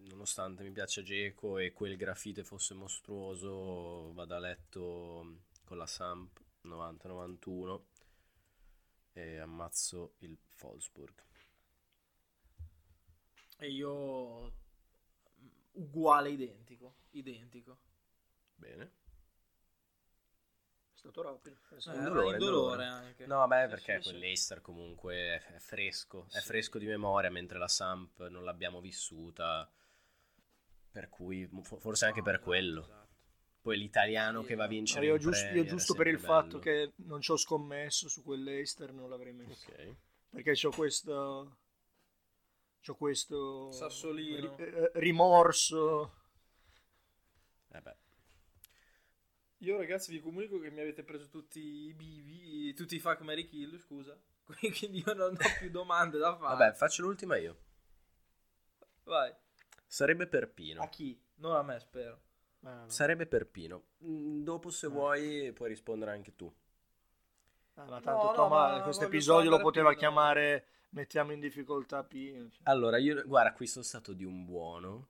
Nonostante 0.10 0.64
mi 0.64 0.72
piaccia 0.72 1.04
Geco 1.04 1.60
e 1.60 1.72
quel 1.72 1.96
grafite 1.96 2.44
fosse 2.44 2.74
mostruoso, 2.74 4.12
vado 4.14 4.36
a 4.36 4.40
letto 4.40 5.42
con 5.64 5.78
la 5.78 5.86
Samp 5.86 6.42
90-91 6.64 7.82
e 9.14 9.38
ammazzo 9.38 10.16
il 10.20 10.38
Wolfsburg. 10.60 11.24
E 13.60 13.70
io 13.70 14.63
uguale, 15.74 16.30
identico, 16.32 16.96
identico. 17.12 17.78
Bene. 18.56 18.92
È 20.94 20.98
stato 20.98 21.22
rapido. 21.22 21.58
Eh, 21.70 21.96
Indolore, 21.96 22.32
indolore. 22.32 22.36
indolore 22.38 22.86
anche. 22.86 23.26
No, 23.26 23.46
beh, 23.48 23.64
Sì, 23.64 23.70
perché 23.70 23.96
sì, 23.98 24.02
quel 24.04 24.16
sì. 24.16 24.20
Leicester 24.22 24.62
comunque 24.62 25.16
è, 25.16 25.44
è 25.56 25.60
fresco, 25.60 26.26
è 26.32 26.40
Sì. 26.40 26.46
fresco 26.46 26.78
di 26.80 26.86
memoria, 26.86 27.30
mentre 27.30 27.58
la 27.58 27.68
Samp 27.68 28.26
non 28.30 28.44
l'abbiamo 28.46 28.80
vissuta, 28.80 29.70
per 30.92 31.10
cui 31.10 31.50
fo- 31.64 31.80
forse 31.80 32.06
anche 32.06 32.20
No, 32.20 32.26
per 32.26 32.36
esatto, 32.36 32.50
quello. 32.50 32.82
esatto. 32.82 33.12
Poi 33.62 33.78
l'italiano 33.78 34.42
Sì, 34.42 34.48
che 34.48 34.56
va 34.56 34.64
a 34.66 34.68
vincere 34.68 35.06
io 35.06 35.18
giusto, 35.18 35.54
io 35.54 35.64
è 35.64 35.66
giusto 35.66 35.94
per 35.96 36.08
il 36.08 36.20
sempre 36.20 36.28
fatto 36.28 36.60
bello. 36.60 36.60
che 36.60 36.94
non 37.08 37.22
ci 37.22 37.32
ho 37.32 37.38
scommesso 37.38 38.08
su 38.10 38.24
quel 38.24 38.44
Leicester 38.44 38.92
non 38.94 39.10
l'avrei 39.10 39.34
messo. 39.34 39.72
Ok. 39.72 39.96
Perché 40.30 40.68
ho 40.68 40.72
questo... 40.72 41.58
C'ho 42.84 42.96
questo 42.96 43.72
Sassolino. 43.72 44.56
ri- 44.58 44.64
eh, 44.64 44.92
rimorso. 44.96 46.14
Eh 47.70 47.82
beh. 47.82 47.96
Io 49.60 49.78
ragazzi 49.78 50.12
vi 50.12 50.20
comunico 50.20 50.60
che 50.60 50.70
mi 50.70 50.82
avete 50.82 51.04
preso 51.04 51.30
tutti 51.30 51.60
i 51.60 51.94
bivi, 51.94 52.74
tutti 52.74 52.96
i 52.96 53.00
fuck 53.00 53.22
Mary 53.22 53.46
Kill, 53.46 53.80
scusa. 53.80 54.18
Quindi 54.60 55.02
io 55.06 55.14
non 55.14 55.34
ho 55.34 55.58
più 55.60 55.70
domande 55.72 56.18
da 56.18 56.36
fare. 56.36 56.58
Vabbè, 56.58 56.74
faccio 56.76 57.04
l'ultima 57.04 57.38
io. 57.38 57.58
Vai. 59.04 59.34
Sarebbe 59.88 60.28
Perpino. 60.28 60.82
A 60.82 60.90
chi? 60.90 61.18
Non 61.36 61.56
a 61.56 61.64
me, 61.64 61.80
spero. 61.80 62.22
Eh, 62.66 62.70
no. 62.70 62.90
Sarebbe 62.90 63.26
Perpino. 63.28 63.84
Mm, 64.04 64.44
Dopo, 64.44 64.70
se 64.70 64.88
Eh. 64.88 64.90
vuoi, 64.90 65.52
puoi 65.54 65.70
rispondere 65.70 66.12
anche 66.12 66.36
tu. 66.36 66.54
Ah, 67.76 67.86
ma 67.86 68.00
tanto 68.02 68.28
no, 68.28 68.34
Toma, 68.34 68.68
ma 68.78 68.82
questo 68.84 69.06
episodio 69.06 69.50
lo 69.50 69.60
poteva 69.60 69.90
Pino. 69.90 70.00
chiamare 70.00 70.68
mettiamo 70.90 71.32
in 71.32 71.40
difficoltà 71.40 72.04
Pino. 72.04 72.50
cioè. 72.50 72.62
Allora, 72.64 72.98
io, 72.98 73.24
guarda, 73.26 73.54
qui 73.54 73.68
sono 73.68 73.84
stato 73.84 74.14
di 74.14 74.24
un 74.24 74.46
buono. 74.46 75.10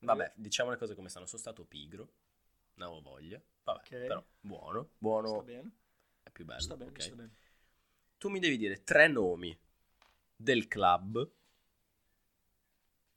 Vabbè, 0.00 0.32
diciamo 0.36 0.70
le 0.70 0.76
cose 0.76 0.94
come 0.94 1.08
stanno. 1.08 1.26
Sono 1.26 1.40
stato 1.40 1.64
pigro. 1.64 2.08
Non 2.74 2.88
avevo 2.88 3.02
voglia. 3.02 3.40
Vabbè, 3.64 3.78
Ok. 3.80 3.88
però 4.06 4.24
buono. 4.40 4.90
Buono 4.98 5.28
Sta 5.28 5.42
bene, 5.42 5.70
è 6.22 6.30
più 6.30 6.44
bello. 6.44 6.60
sta 6.60 6.76
bene, 6.76 6.90
ok? 6.90 7.02
sta 7.02 7.14
bene. 7.14 7.34
Tu 8.18 8.28
mi 8.28 8.38
devi 8.38 8.56
dire 8.56 8.82
tre 8.84 9.08
nomi 9.08 9.58
del 10.36 10.68
club. 10.68 11.30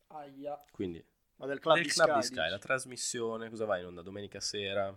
Aia. 0.10 0.64
Quindi, 0.72 1.04
Ma 1.38 1.46
del 1.46 1.60
club 1.60 1.76
del 1.76 1.84
di 1.84 1.90
club 1.90 2.08
Sky, 2.08 2.20
di 2.20 2.26
Sky, 2.26 2.36
dici? 2.38 2.50
la 2.50 2.60
trasmissione. 2.60 3.50
Cosa 3.50 3.66
vai 3.66 3.82
in 3.82 3.88
onda? 3.88 4.02
Domenica 4.02 4.40
sera. 4.40 4.96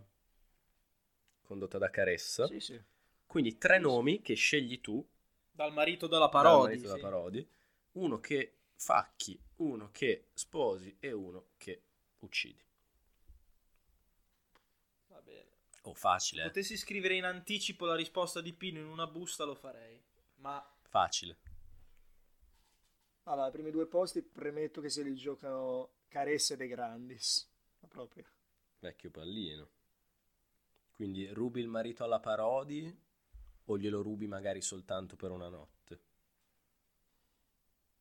Condotta 1.43 1.79
da 1.79 1.91
Caressa. 1.91 2.47
Sì, 2.47 2.61
sì. 2.61 2.81
Quindi 3.31 3.59
tre 3.59 3.79
nomi 3.79 4.23
che 4.23 4.35
scegli 4.35 4.81
tu. 4.81 5.09
Dal 5.53 5.73
marito 5.73 6.09
della 6.09 6.23
dal 6.23 6.31
Parodi. 6.31 6.65
marito 6.65 6.83
della 6.83 6.95
sì. 6.97 7.01
Parodi. 7.01 7.49
Uno 7.93 8.19
che 8.19 8.55
facchi, 8.75 9.41
uno 9.59 9.91
che 9.93 10.31
sposi 10.35 10.97
e 10.99 11.13
uno 11.13 11.51
che 11.57 11.81
uccidi. 12.19 12.61
Va 15.07 15.21
bene. 15.23 15.47
Oh, 15.83 15.95
facile, 15.95 16.43
eh. 16.43 16.47
Potessi 16.47 16.77
scrivere 16.77 17.15
in 17.15 17.23
anticipo 17.23 17.87
la 17.87 17.95
risposta 17.95 18.41
di 18.41 18.53
Pino 18.53 18.81
in 18.81 18.87
una 18.87 19.07
busta 19.07 19.45
lo 19.45 19.55
farei. 19.55 20.03
Ma 20.39 20.69
Facile. 20.89 21.39
Allora, 23.23 23.47
i 23.47 23.53
primi 23.53 23.71
due 23.71 23.87
posti 23.87 24.23
premetto 24.23 24.81
che 24.81 24.91
se 24.91 25.05
li 25.05 25.15
giocano 25.15 25.91
Caressa 26.09 26.55
e 26.55 26.57
De 26.57 26.67
Grandis. 26.67 27.49
Ma 27.79 27.87
proprio. 27.87 28.25
Vecchio 28.81 29.11
pallino. 29.13 29.69
Quindi 30.91 31.29
rubi 31.29 31.61
il 31.61 31.69
marito 31.69 32.03
alla 32.03 32.19
Parodi 32.19 33.09
o 33.67 33.79
glielo 33.79 34.03
rubi 34.03 34.27
magari 34.27 34.61
soltanto 34.61 35.17
per 35.17 35.31
una 35.31 35.49
notte? 35.49 36.01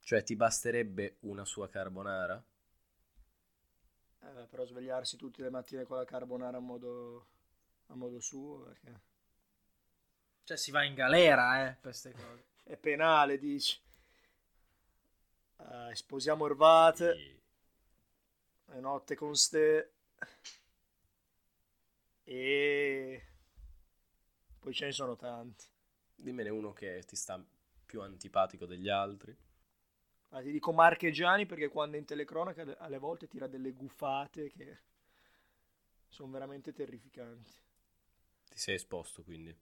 Cioè 0.02 0.24
ti 0.24 0.36
basterebbe 0.36 1.18
una 1.22 1.46
sua 1.46 1.70
carbonara? 1.70 2.44
Eh, 4.22 4.48
però 4.50 4.66
svegliarsi 4.66 5.18
tutte 5.18 5.42
le 5.42 5.50
mattine 5.50 5.84
con 5.84 5.98
la 5.98 6.06
carbonara 6.06 6.58
a 6.58 6.62
modo, 6.62 7.28
a 7.88 7.96
modo 7.96 8.20
suo 8.20 8.64
perché 8.64 9.08
cioè 10.50 10.58
si 10.58 10.72
va 10.72 10.84
in 10.84 10.96
galera, 10.96 11.62
eh, 11.62 11.74
per 11.74 11.82
queste 11.82 12.12
cose. 12.12 12.44
è 12.66 12.76
penale, 12.76 13.38
dici. 13.38 13.80
Eh, 15.58 15.94
sposiamo 15.94 16.46
Orvate, 16.46 17.42
è 18.66 18.80
notte 18.80 19.14
con 19.14 19.36
ste 19.36 19.92
e 22.24 23.24
poi 24.60 24.74
ce 24.74 24.86
ne 24.86 24.92
sono 24.92 25.16
tanti. 25.16 25.66
Dimmene 26.16 26.50
uno 26.50 26.72
che 26.72 27.02
ti 27.08 27.16
sta 27.16 27.44
più 27.84 28.02
antipatico 28.04 28.68
degli 28.68 28.90
altri. 28.90 29.36
Ma 30.30 30.42
ti 30.42 30.52
dico 30.52 30.72
Marchegiani 30.74 31.46
perché 31.46 31.68
quando 31.70 31.96
è 31.96 32.00
in 32.00 32.06
telecronaca 32.06 32.66
alle- 32.80 32.98
volte 32.98 33.28
tira 33.28 33.46
delle 33.46 33.74
gufate 33.74 34.50
che 34.50 34.80
sono 36.10 36.30
veramente 36.32 36.74
terrificanti. 36.74 37.54
Ti 38.50 38.60
sei 38.60 38.76
esposto 38.76 39.24
quindi. 39.24 39.58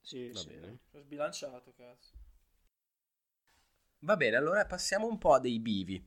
Sì, 0.00 0.32
Va 0.36 0.42
sì. 0.42 0.48
bene. 0.50 0.78
Ho 0.92 1.00
sbilanciato, 1.00 1.74
cazzo. 1.76 2.14
Va 4.00 4.16
bene, 4.16 4.36
allora 4.36 4.64
passiamo 4.64 5.06
un 5.06 5.18
po' 5.18 5.34
a 5.34 5.38
dei 5.38 5.60
bivi. 5.60 6.02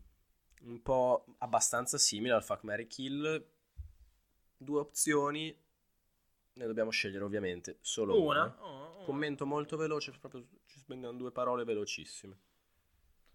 Un 0.63 0.81
po' 0.81 1.25
abbastanza 1.39 1.97
simile 1.99 2.33
al 2.33 2.43
Fuck 2.43 2.63
Mary 2.63 2.87
Kill. 2.87 3.45
Due 4.57 4.79
opzioni. 4.79 5.57
Ne 6.59 6.65
dobbiamo 6.65 6.89
scegliere 6.91 7.23
ovviamente 7.23 7.77
solo 7.79 8.21
una. 8.21 8.43
Una? 8.43 8.55
Oh, 8.63 8.95
una. 8.97 9.05
Commento 9.05 9.45
molto 9.45 9.77
veloce, 9.77 10.11
proprio 10.19 10.45
ci 10.65 10.77
spendiamo 10.77 11.15
due 11.17 11.31
parole 11.31 11.63
velocissime. 11.63 12.37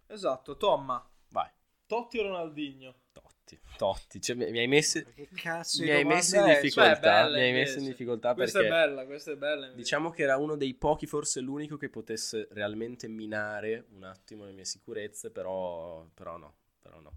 Esatto, 0.05 0.57
Tomma. 0.57 1.03
Vai, 1.29 1.49
Totti 1.87 2.19
o 2.19 2.21
Ronaldinho? 2.21 2.95
Totti. 3.11 3.59
Totti, 3.77 4.21
cioè, 4.21 4.35
mi 4.35 4.51
mi 4.51 4.59
hai 4.59 4.67
messo, 4.67 5.01
Che 5.13 5.27
cazzo 5.33 5.81
mi 5.81 5.89
hai 5.89 6.03
messo 6.05 6.35
in 6.37 6.45
è? 6.45 6.61
difficoltà. 6.61 6.93
Cioè, 6.93 6.99
bella 7.01 7.37
mi 7.37 7.43
hai 7.43 7.51
messo 7.53 7.79
in 7.79 7.85
difficoltà 7.85 8.33
Questa 8.35 8.59
perché 8.59 8.75
è 8.75 8.77
bella, 8.77 9.05
questa 9.05 9.31
è 9.31 9.35
bella. 9.37 9.61
invece. 9.65 9.75
diciamo 9.75 10.09
che 10.11 10.21
era 10.23 10.37
uno 10.37 10.55
dei 10.55 10.75
pochi, 10.75 11.07
forse 11.07 11.39
l'unico 11.41 11.77
che 11.77 11.89
potesse 11.89 12.47
realmente 12.51 13.07
minare 13.07 13.87
un 13.91 14.03
attimo 14.03 14.45
le 14.45 14.51
mie 14.51 14.65
sicurezze, 14.65 15.31
però, 15.31 16.05
però 16.13 16.37
no, 16.37 16.55
però 16.79 16.99
no. 16.99 17.13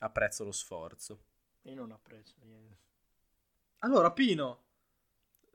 Apprezzo 0.00 0.42
lo 0.44 0.52
sforzo. 0.52 1.20
Io 1.62 1.74
non 1.74 1.92
apprezzo 1.92 2.34
niente. 2.42 2.78
Allora, 3.78 4.10
Pino, 4.12 4.64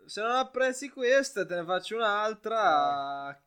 se 0.06 0.22
non 0.22 0.32
apprezzi 0.32 0.90
questa, 0.90 1.46
te 1.46 1.56
ne 1.56 1.64
faccio 1.64 1.96
un'altra. 1.96 3.40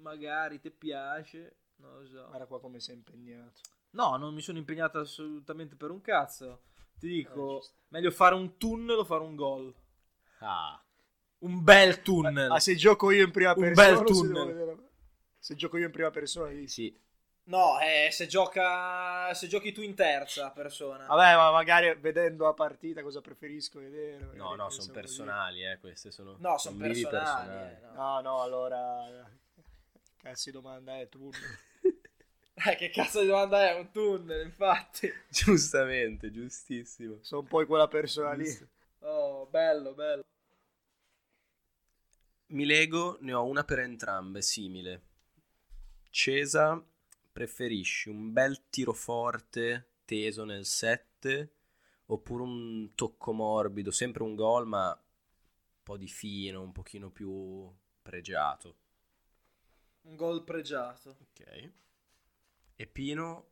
Magari 0.00 0.60
ti 0.60 0.70
piace. 0.70 1.56
Non 1.76 1.98
lo 2.00 2.06
so. 2.06 2.26
Guarda 2.28 2.46
qua 2.46 2.60
come 2.60 2.80
sei 2.80 2.96
impegnato. 2.96 3.60
No, 3.90 4.16
non 4.16 4.34
mi 4.34 4.40
sono 4.40 4.58
impegnato 4.58 4.98
assolutamente 4.98 5.76
per 5.76 5.90
un 5.90 6.00
cazzo. 6.00 6.62
Ti 6.98 7.06
Eh, 7.06 7.10
dico, 7.10 7.58
giusto. 7.58 7.74
meglio 7.88 8.10
fare 8.10 8.34
un 8.34 8.56
tunnel 8.56 8.98
o 8.98 9.04
fare 9.04 9.22
un 9.22 9.36
gol. 9.36 9.74
Ah, 10.40 10.80
Un 11.40 11.62
bel 11.62 12.02
tunnel. 12.02 12.50
Ah, 12.50 12.58
se 12.58 12.74
gioco 12.74 13.12
io 13.12 13.24
in 13.24 13.30
prima 13.30 13.52
Un 13.52 13.62
persona. 13.62 13.86
bel 13.86 13.94
o 13.94 13.98
se 13.98 14.04
tunnel. 14.22 14.46
vedere- 14.46 14.76
Se 15.38 15.54
gioco 15.54 15.76
io 15.76 15.86
in 15.86 15.92
prima 15.92 16.10
persona, 16.10 16.50
sì, 16.66 16.92
No, 17.48 17.78
eh, 17.80 18.10
se 18.10 18.26
gioca 18.26 19.32
se 19.32 19.46
giochi 19.46 19.72
tu 19.72 19.80
in 19.80 19.94
terza 19.94 20.50
persona. 20.50 21.06
Vabbè, 21.06 21.34
ma 21.34 21.50
magari 21.50 21.94
vedendo 21.94 22.44
la 22.44 22.52
partita 22.52 23.00
cosa 23.02 23.22
preferisco 23.22 23.80
vedere? 23.80 24.34
no, 24.34 24.54
no, 24.54 24.68
sono 24.68 24.92
personali, 24.92 25.64
eh, 25.64 25.78
queste 25.78 26.10
sono 26.10 26.36
No, 26.38 26.58
sono 26.58 26.76
bivi 26.76 27.06
personali. 27.06 27.76
eh, 27.76 27.80
no. 27.80 27.92
No, 27.94 28.20
no, 28.20 28.42
allora. 28.42 29.26
Cazzo 30.18 30.50
di 30.50 30.56
domanda 30.56 30.98
è 30.98 31.08
tu. 31.08 31.30
Eh, 32.60 32.74
che 32.74 32.90
cazzo 32.90 33.20
di 33.20 33.28
domanda 33.28 33.68
è? 33.68 33.78
Un 33.78 33.92
tunnel, 33.92 34.44
infatti. 34.44 35.08
Giustamente, 35.30 36.32
giustissimo. 36.32 37.18
Sono 37.20 37.42
poi 37.42 37.66
quella 37.66 37.86
persona 37.86 38.32
lì. 38.32 38.48
Oh, 38.98 39.46
bello, 39.46 39.94
bello. 39.94 40.22
Mi 42.46 42.64
lego, 42.66 43.16
ne 43.20 43.32
ho 43.32 43.44
una 43.44 43.62
per 43.62 43.78
entrambe, 43.78 44.42
simile. 44.42 45.02
Cesa, 46.10 46.84
preferisci 47.38 48.08
un 48.08 48.32
bel 48.32 48.68
tiro 48.68 48.92
forte, 48.92 49.90
teso 50.04 50.42
nel 50.44 50.66
7, 50.66 51.52
oppure 52.06 52.42
un 52.42 52.90
tocco 52.96 53.32
morbido, 53.32 53.92
sempre 53.92 54.24
un 54.24 54.34
gol, 54.34 54.66
ma 54.66 54.88
un 54.90 55.82
po' 55.84 55.96
di 55.96 56.08
fino, 56.08 56.60
un 56.60 56.72
pochino 56.72 57.10
più 57.10 57.72
pregiato. 58.02 58.76
Un 60.00 60.16
gol 60.16 60.42
pregiato. 60.42 61.10
Ok. 61.10 61.72
E 62.74 62.86
Pino, 62.88 63.50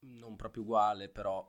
non 0.00 0.34
proprio 0.34 0.64
uguale, 0.64 1.08
però 1.08 1.48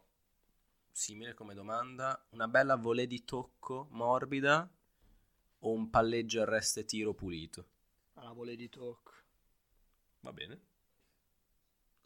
simile 0.91 1.33
come 1.33 1.55
domanda. 1.55 2.23
Una 2.33 2.47
bella 2.47 2.75
volée 2.75 3.07
di 3.07 3.25
tocco 3.25 3.87
morbida 3.89 4.71
o 5.57 5.71
un 5.71 5.89
palleggio 5.89 6.41
arresto 6.41 6.81
e 6.81 6.85
tiro 6.85 7.15
pulito? 7.15 7.67
Alla 8.13 8.31
volée 8.31 8.55
di 8.55 8.69
tocco. 8.69 9.11
Va 10.19 10.31
bene. 10.31 10.68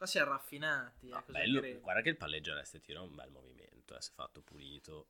Qua 0.03 0.12
si 0.12 0.17
è 0.17 0.24
raffinati. 0.25 1.07
No, 1.07 1.17
eh, 1.17 1.31
bello. 1.31 1.79
Guarda 1.79 2.01
che 2.01 2.10
il 2.10 2.17
palleggio 2.17 2.51
arresto 2.51 2.75
e 2.75 2.81
tiro 2.81 3.03
è 3.03 3.07
un 3.07 3.15
bel 3.15 3.31
movimento, 3.31 3.95
eh, 3.95 4.01
se 4.01 4.12
fatto 4.13 4.41
pulito. 4.41 5.07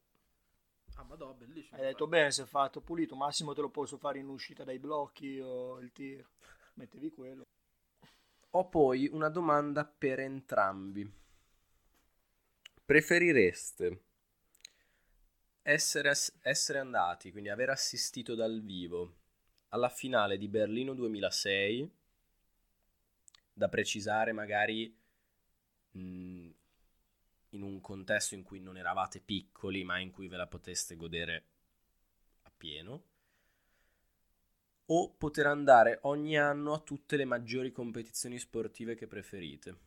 Ah, 0.97 1.03
ma 1.03 1.15
no, 1.15 1.33
bellissimo. 1.33 1.77
Hai 1.77 1.87
detto 1.87 2.05
bene, 2.05 2.29
se 2.29 2.43
è 2.43 2.45
fatto 2.45 2.79
pulito, 2.79 3.15
massimo 3.15 3.55
te 3.55 3.61
lo 3.61 3.71
posso 3.71 3.97
fare 3.97 4.19
in 4.19 4.27
uscita 4.27 4.63
dai 4.63 4.77
blocchi 4.77 5.39
o 5.39 5.79
il 5.79 5.91
tiro. 5.93 6.29
Mettevi 6.75 7.09
quello. 7.09 7.47
Ho 8.51 8.69
poi 8.69 9.09
una 9.11 9.29
domanda 9.29 9.83
per 9.83 10.19
entrambi. 10.19 11.11
Preferireste 12.85 14.03
essere, 15.63 16.09
ass- 16.09 16.37
essere 16.43 16.77
andati, 16.77 17.31
quindi 17.31 17.49
aver 17.49 17.71
assistito 17.71 18.35
dal 18.35 18.61
vivo 18.61 19.15
alla 19.69 19.89
finale 19.89 20.37
di 20.37 20.47
Berlino 20.47 20.93
2006, 20.93 21.91
da 23.53 23.69
precisare 23.69 24.31
magari 24.33 24.95
mh, 25.91 26.49
in 27.51 27.61
un 27.61 27.79
contesto 27.81 28.35
in 28.35 28.43
cui 28.43 28.59
non 28.59 28.77
eravate 28.77 29.19
piccoli, 29.21 29.83
ma 29.83 29.99
in 29.99 30.11
cui 30.11 30.27
ve 30.27 30.37
la 30.37 30.47
poteste 30.47 30.95
godere 30.95 31.45
appieno, 32.43 33.03
o 34.85 35.13
poter 35.17 35.47
andare 35.47 35.99
ogni 36.03 36.37
anno 36.37 36.73
a 36.73 36.79
tutte 36.79 37.17
le 37.17 37.25
maggiori 37.25 37.71
competizioni 37.73 38.39
sportive 38.39 38.95
che 38.95 39.07
preferite. 39.07 39.77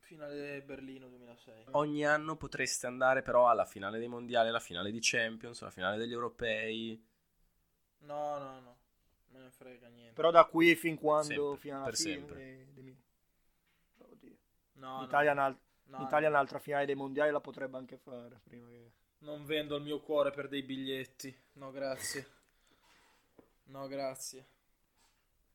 Finale 0.00 0.62
Berlino 0.62 1.08
2006. 1.08 1.64
Ogni 1.70 2.04
anno 2.04 2.36
potreste 2.36 2.86
andare 2.86 3.22
però 3.22 3.48
alla 3.48 3.64
finale 3.64 3.98
dei 3.98 4.08
mondiali, 4.08 4.48
alla 4.48 4.60
finale 4.60 4.90
di 4.90 4.98
Champions, 5.00 5.62
alla 5.62 5.70
finale 5.70 5.96
degli 5.96 6.12
europei. 6.12 7.02
No, 8.00 8.38
no, 8.38 8.60
no. 8.60 8.76
Ne 9.50 9.56
frega 9.56 9.88
niente. 9.88 10.12
Però 10.14 10.30
da 10.30 10.44
qui 10.44 10.76
fin 10.76 10.96
quando, 10.96 11.26
Sempre, 11.34 11.58
fino 11.58 11.74
alla 11.76 11.84
per 11.84 11.96
fine. 11.96 12.12
sempre. 12.14 12.66
dimmi. 12.72 13.02
Oddio. 13.98 14.36
No, 14.74 14.96
no. 14.96 15.02
L'Italia, 15.02 15.32
un'al- 15.32 15.58
No, 15.84 15.98
l'Italia 15.98 16.28
no. 16.28 16.34
un'altra 16.34 16.58
finale 16.60 16.86
dei 16.86 16.94
mondiali 16.94 17.32
la 17.32 17.40
potrebbe 17.40 17.76
anche 17.76 17.96
fare. 17.98 18.40
Prima 18.44 18.68
che... 18.68 18.92
Non 19.18 19.44
vendo 19.44 19.76
il 19.76 19.82
mio 19.82 20.00
cuore 20.00 20.30
per 20.30 20.48
dei 20.48 20.62
biglietti. 20.62 21.36
No, 21.54 21.70
grazie. 21.72 22.38
No, 23.64 23.86
grazie. 23.88 24.46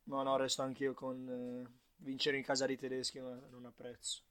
No, 0.03 0.21
no, 0.23 0.35
resto 0.35 0.61
anch'io 0.61 0.93
con 0.93 1.27
eh, 1.65 1.71
vincere 1.97 2.37
in 2.37 2.43
casa 2.43 2.65
dei 2.65 2.77
tedeschi, 2.77 3.19
ma 3.19 3.33
non 3.49 3.65
apprezzo. 3.65 4.21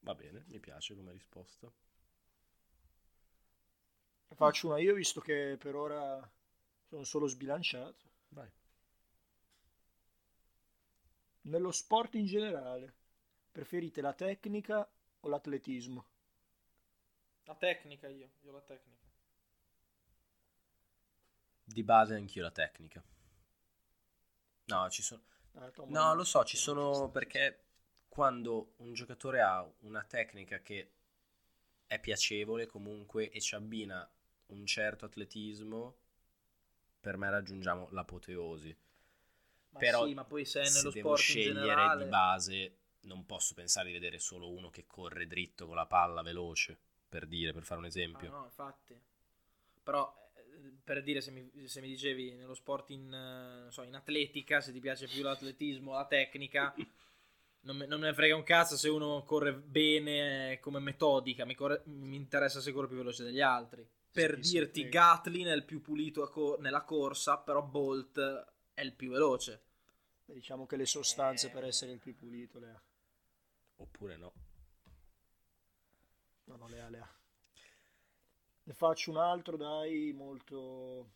Va 0.00 0.14
bene, 0.14 0.44
mi 0.48 0.60
piace 0.60 0.94
come 0.94 1.10
risposta. 1.12 1.72
Faccio 4.34 4.66
una 4.68 4.78
io 4.78 4.94
visto 4.94 5.20
che 5.20 5.56
per 5.58 5.74
ora 5.74 6.28
sono 6.94 7.04
solo 7.04 7.26
sbilanciato. 7.26 8.04
Vai. 8.28 8.48
Nello 11.42 11.72
sport 11.72 12.14
in 12.14 12.26
generale, 12.26 12.94
preferite 13.50 14.00
la 14.00 14.12
tecnica 14.12 14.88
o 15.20 15.28
l'atletismo? 15.28 16.06
La 17.44 17.56
tecnica 17.56 18.08
io. 18.08 18.30
Io 18.42 18.52
la 18.52 18.60
tecnica. 18.60 19.02
Di 21.64 21.82
base 21.82 22.14
anch'io 22.14 22.42
la 22.42 22.50
tecnica. 22.52 23.02
No, 24.66 24.88
ci 24.88 25.02
sono... 25.02 25.22
Ah, 25.54 25.70
No, 25.86 26.14
lo 26.14 26.24
so, 26.24 26.44
ci 26.44 26.56
sono 26.56 27.10
perché 27.10 27.64
quando 28.08 28.74
un 28.78 28.92
giocatore 28.92 29.40
ha 29.40 29.68
una 29.80 30.04
tecnica 30.04 30.60
che 30.60 30.92
è 31.86 31.98
piacevole 31.98 32.66
comunque 32.66 33.30
e 33.30 33.40
ci 33.40 33.54
abbina 33.54 34.08
un 34.46 34.66
certo 34.66 35.04
atletismo, 35.04 36.03
per 37.04 37.18
me 37.18 37.28
raggiungiamo 37.28 37.88
l'apoteosi. 37.90 38.74
Ma 39.72 39.82
Però 39.82 40.08
sì, 40.08 40.14
ma 40.14 40.24
poi 40.24 40.46
se 40.46 40.62
è 40.62 40.68
Se 40.68 40.70
nello 40.70 40.90
devo 40.90 41.12
sport 41.12 41.28
in 41.28 41.38
scegliere 41.38 41.38
generale... 41.38 41.96
di 41.96 42.06
base, 42.06 42.76
non 43.02 43.26
posso 43.26 43.52
pensare 43.54 43.88
di 43.88 43.92
vedere 43.92 44.18
solo 44.18 44.50
uno 44.50 44.70
che 44.70 44.86
corre 44.86 45.26
dritto 45.26 45.66
con 45.66 45.76
la 45.76 45.86
palla 45.86 46.22
veloce, 46.22 46.78
per 47.08 47.26
dire, 47.26 47.52
per 47.52 47.64
fare 47.64 47.80
un 47.80 47.86
Ah, 48.12 48.24
esempio. 48.24 48.30
no, 48.30 48.44
infatti. 48.44 48.98
Però, 49.82 50.14
eh, 50.34 50.72
per 50.84 51.02
dire, 51.02 51.20
se 51.20 51.30
mi, 51.30 51.50
se 51.68 51.80
mi 51.80 51.88
dicevi 51.88 52.34
nello 52.34 52.54
sport 52.54 52.90
in, 52.90 53.12
eh, 53.12 53.60
non 53.62 53.72
so, 53.72 53.82
in 53.82 53.94
atletica, 53.94 54.60
se 54.60 54.72
ti 54.72 54.80
piace 54.80 55.08
più 55.08 55.22
l'atletismo, 55.22 55.92
la 55.92 56.06
tecnica, 56.06 56.74
non 57.62 57.76
me, 57.76 57.86
non 57.86 58.00
me 58.00 58.08
ne 58.08 58.14
frega 58.14 58.36
un 58.36 58.42
cazzo 58.44 58.76
se 58.76 58.88
uno 58.88 59.22
corre 59.24 59.52
bene 59.54 60.52
eh, 60.52 60.60
come 60.60 60.78
metodica, 60.80 61.44
mi, 61.44 61.54
corre- 61.54 61.82
mi 61.86 62.16
interessa 62.16 62.60
se 62.60 62.72
corre 62.72 62.88
più 62.88 62.96
veloce 62.96 63.24
degli 63.24 63.40
altri. 63.40 63.86
Per 64.14 64.38
Sì, 64.38 64.40
dirti, 64.40 64.80
sì. 64.80 64.88
Gatlin 64.88 65.48
è 65.48 65.52
il 65.52 65.64
più 65.64 65.82
pulito 65.82 66.22
a 66.22 66.30
cor- 66.30 66.58
nella 66.58 66.84
corsa, 66.84 67.36
però 67.36 67.62
Bolt 67.62 68.18
è 68.72 68.80
il 68.80 68.94
più 68.94 69.10
veloce. 69.10 69.62
Diciamo 70.26 70.66
che 70.66 70.76
le 70.76 70.84
sostanze 70.84 71.48
per 71.48 71.64
essere 71.64 71.92
il 71.92 71.98
più 71.98 72.14
pulito 72.14 72.58
le 72.58 72.68
ha. 72.68 72.82
Oppure 73.76 74.16
no. 74.16 74.32
No, 76.46 76.56
no, 76.56 76.68
le 76.68 76.80
ha, 76.80 76.88
le 76.88 76.98
ha. 77.00 77.08
Ne 78.66 78.72
faccio 78.74 79.10
un 79.10 79.16
altro, 79.16 79.56
dai, 79.56 80.12
molto, 80.12 81.08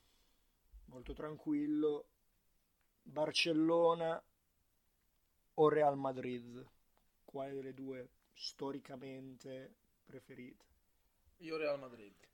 molto 0.87 1.12
tranquillo. 1.12 2.06
Barcellona 3.02 4.22
o 5.56 5.68
Real 5.68 5.96
Madrid? 5.98 6.66
Quale 7.24 7.52
delle 7.52 7.74
due 7.74 8.08
storicamente 8.32 9.74
preferite? 10.06 10.64
Io 11.46 11.56
Real 11.56 11.78
Madrid. 11.80 12.27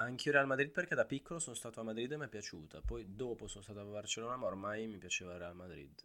Anch'io 0.00 0.32
Real 0.32 0.46
Madrid 0.46 0.70
perché 0.70 0.94
da 0.94 1.04
piccolo 1.04 1.38
sono 1.38 1.54
stato 1.54 1.80
a 1.80 1.82
Madrid 1.82 2.10
e 2.10 2.16
mi 2.16 2.24
è 2.24 2.28
piaciuta. 2.28 2.80
Poi 2.80 3.14
dopo 3.14 3.46
sono 3.48 3.62
stato 3.62 3.80
a 3.80 3.84
Barcellona, 3.84 4.36
ma 4.36 4.46
ormai 4.46 4.86
mi 4.86 4.96
piaceva 4.96 5.36
Real 5.36 5.54
Madrid. 5.54 6.02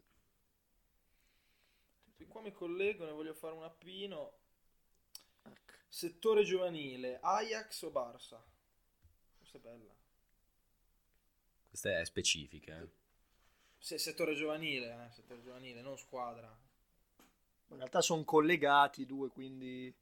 Qui 2.16 2.26
qua 2.28 2.42
mi 2.42 2.52
collego, 2.52 3.06
ne 3.06 3.12
voglio 3.12 3.34
fare 3.34 3.54
un 3.54 3.64
appino. 3.64 4.40
Settore 5.88 6.44
giovanile, 6.44 7.20
Ajax 7.22 7.84
o 7.84 7.90
Barça? 7.90 8.42
Questa 9.38 9.58
è 9.58 9.62
bella. 9.62 9.94
Questa 11.70 11.98
è 11.98 12.06
specifica. 12.06 12.78
eh. 12.82 12.90
Se, 13.78 13.98
settore 13.98 14.34
giovanile, 14.34 15.06
eh, 15.08 15.14
settore 15.14 15.42
giovanile, 15.42 15.82
non 15.82 15.98
squadra. 15.98 16.54
In 17.68 17.78
realtà 17.78 18.02
sono 18.02 18.26
collegati 18.26 19.02
i 19.02 19.06
due, 19.06 19.30
quindi 19.30 19.94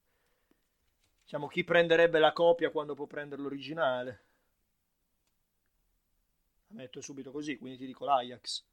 diciamo 1.24 1.48
chi 1.48 1.64
prenderebbe 1.64 2.20
la 2.20 2.34
copia 2.34 2.70
quando 2.70 2.94
può 2.94 3.06
prendere 3.06 3.42
l'originale. 3.42 4.24
La 6.68 6.76
metto 6.76 7.02
subito 7.02 7.32
così, 7.32 7.58
quindi 7.58 7.78
ti 7.78 7.86
dico 7.86 8.06
l'Ajax. 8.06 8.66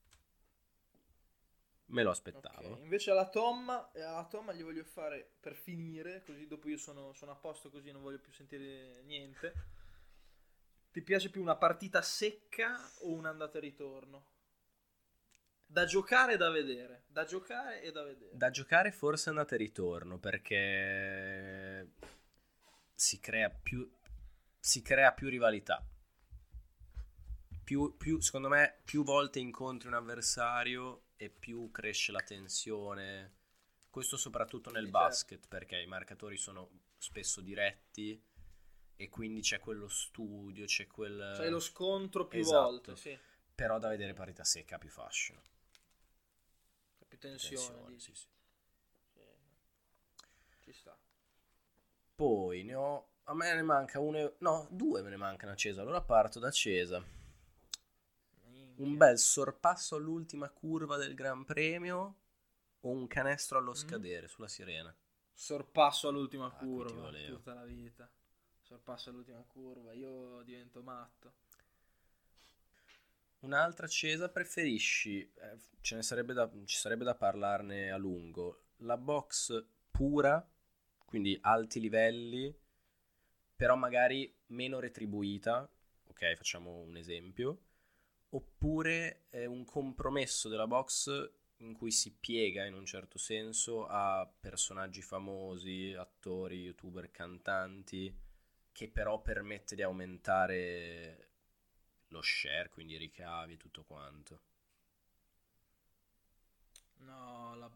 Me 1.90 2.02
lo 2.02 2.10
aspettavo. 2.10 2.78
Invece 2.82 3.10
alla 3.10 3.28
Tom, 3.28 3.90
eh, 3.94 4.02
alla 4.02 4.24
Tom 4.26 4.52
gli 4.52 4.62
voglio 4.62 4.84
fare 4.84 5.32
per 5.40 5.54
finire, 5.54 6.22
così 6.24 6.46
dopo 6.46 6.68
io 6.68 6.76
sono, 6.76 7.12
sono 7.14 7.32
a 7.32 7.36
posto 7.36 7.68
così 7.68 7.90
non 7.90 8.02
voglio 8.02 8.20
più 8.20 8.32
sentire 8.32 9.02
niente. 9.02 9.52
Ti 10.92 11.02
piace 11.02 11.30
più 11.30 11.40
una 11.40 11.56
partita 11.56 12.00
secca 12.02 12.78
o 13.00 13.12
un'andata 13.12 13.58
e 13.58 13.60
ritorno? 13.60 14.26
Da 15.66 15.84
giocare 15.84 16.34
e 16.34 16.36
da 16.36 16.50
vedere. 16.50 17.04
Da 17.06 17.24
giocare 17.24 17.82
e 17.82 17.92
da 17.92 18.02
vedere. 18.02 18.36
Da 18.36 18.50
giocare 18.50 18.90
forse 18.92 19.28
andate 19.28 19.54
e 19.54 19.58
ritorno 19.58 20.18
perché 20.18 21.88
si 23.00 23.18
crea 23.18 23.48
più, 23.48 23.90
si 24.58 24.82
crea 24.82 25.12
più 25.12 25.30
rivalità. 25.30 25.82
Più, 27.64 27.96
più- 27.96 28.20
secondo 28.20 28.48
me, 28.48 28.80
più 28.84 29.04
volte 29.04 29.38
incontri 29.38 29.88
un 29.88 29.94
avversario 29.94 31.04
e 31.16 31.30
più 31.30 31.70
cresce 31.70 32.12
la 32.12 32.20
tensione. 32.20 33.38
Questo 33.88 34.16
soprattutto 34.18 34.70
nel 34.70 34.84
Sì, 34.84 34.92
certo. 34.92 34.98
basket 34.98 35.48
perché 35.48 35.80
i 35.80 35.86
marcatori 35.86 36.36
sono 36.36 36.68
spesso 36.98 37.40
diretti 37.40 38.22
e 38.96 39.08
quindi 39.08 39.40
c'è 39.40 39.60
quello 39.60 39.88
studio, 39.88 40.66
c'è 40.66 40.86
quel... 40.86 41.34
C'hai 41.36 41.48
lo 41.50 41.60
scontro 41.60 42.26
più 42.26 42.40
Esatto. 42.40 42.60
volte, 42.60 42.96
sì. 42.96 43.18
Però 43.54 43.78
da 43.78 43.88
vedere 43.88 44.12
partita 44.12 44.44
secca 44.44 44.76
più 44.76 44.90
fascino. 44.90 45.40
C'è 46.98 47.04
più 47.06 47.18
tensione. 47.18 47.66
Tensione, 47.66 47.98
sì. 47.98 48.12
Sì. 48.14 48.28
Ci 50.64 50.72
sta. 50.72 50.99
Poi 52.24 52.62
ne 52.64 52.74
ho. 52.74 53.08
A 53.24 53.34
me 53.34 53.54
ne 53.54 53.62
manca 53.62 53.98
uno. 53.98 54.34
No, 54.40 54.66
due 54.70 55.00
me 55.00 55.08
ne 55.08 55.16
mancano 55.16 55.52
a 55.52 55.54
Cesa. 55.54 55.80
Allora 55.80 56.02
parto 56.02 56.38
da 56.38 56.50
Cesa. 56.50 57.02
Un 58.76 58.96
bel 58.98 59.18
sorpasso 59.18 59.96
all'ultima 59.96 60.50
curva 60.50 60.98
del 60.98 61.14
Gran 61.14 61.46
Premio 61.46 62.16
o 62.80 62.90
un 62.90 63.06
canestro 63.06 63.56
allo 63.56 63.70
Mm. 63.70 63.74
scadere 63.74 64.28
sulla 64.28 64.48
sirena. 64.48 64.94
Sorpasso 65.32 66.08
all'ultima 66.08 66.44
Ah, 66.44 66.50
curva 66.50 67.10
tutta 67.10 67.54
la 67.54 67.64
vita. 67.64 68.06
Sorpasso 68.60 69.08
all'ultima 69.08 69.42
curva, 69.46 69.94
io 69.94 70.42
divento 70.42 70.82
matto. 70.82 71.32
Un'altra 73.40 73.86
accesa, 73.86 74.28
preferisci, 74.28 75.20
eh, 75.22 75.58
ce 75.80 75.94
ne 75.94 76.02
sarebbe 76.02 76.34
da, 76.34 76.50
ci 76.66 76.76
sarebbe 76.76 77.04
da 77.04 77.14
parlarne 77.14 77.90
a 77.90 77.96
lungo, 77.96 78.64
la 78.78 78.98
box 78.98 79.64
pura, 79.90 80.46
quindi 81.10 81.36
alti 81.40 81.80
livelli, 81.80 82.56
però 83.56 83.74
magari 83.74 84.32
meno 84.46 84.78
retribuita, 84.78 85.68
ok, 86.06 86.34
facciamo 86.36 86.70
un 86.82 86.96
esempio, 86.96 87.62
oppure 88.28 89.24
è 89.28 89.44
un 89.44 89.64
compromesso 89.64 90.48
della 90.48 90.68
box 90.68 91.32
in 91.56 91.74
cui 91.74 91.90
si 91.90 92.14
piega 92.14 92.64
in 92.64 92.74
un 92.74 92.86
certo 92.86 93.18
senso 93.18 93.88
a 93.88 94.24
personaggi 94.38 95.02
famosi, 95.02 95.94
attori, 95.94 96.60
youtuber, 96.60 97.10
cantanti, 97.10 98.16
che 98.70 98.88
però 98.88 99.20
permette 99.20 99.74
di 99.74 99.82
aumentare 99.82 101.28
lo 102.06 102.22
share, 102.22 102.70
quindi 102.70 102.94
i 102.94 102.98
ricavi 102.98 103.54
e 103.54 103.56
tutto 103.56 103.82
quanto. 103.82 104.40
No, 106.98 107.56
la, 107.56 107.70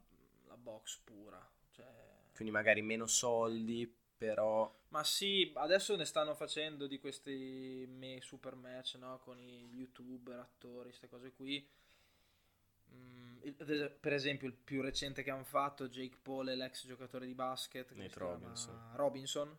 la 0.46 0.56
box 0.56 0.98
pura. 0.98 1.44
Cioè... 1.72 2.13
Quindi 2.34 2.52
magari 2.52 2.82
meno 2.82 3.06
soldi, 3.06 3.92
però... 4.16 4.72
Ma 4.88 5.02
sì, 5.04 5.52
adesso 5.56 5.96
ne 5.96 6.04
stanno 6.04 6.34
facendo 6.34 6.86
di 6.86 6.98
questi 6.98 7.84
me 7.88 8.18
super 8.22 8.54
match, 8.54 8.94
no? 8.96 9.18
Con 9.18 9.38
i 9.40 9.68
youtuber, 9.72 10.38
attori, 10.38 10.88
queste 10.88 11.08
cose 11.08 11.32
qui. 11.32 11.66
Mm, 12.92 13.38
il- 13.42 13.96
per 14.00 14.12
esempio, 14.12 14.46
il 14.46 14.54
più 14.54 14.80
recente 14.82 15.22
che 15.22 15.30
hanno 15.30 15.44
fatto, 15.44 15.88
Jake 15.88 16.18
Paul 16.22 16.48
e 16.48 16.54
l'ex 16.54 16.86
giocatore 16.86 17.26
di 17.26 17.34
basket? 17.34 17.92
Robinson. 18.14 18.78
Robinson, 18.94 19.58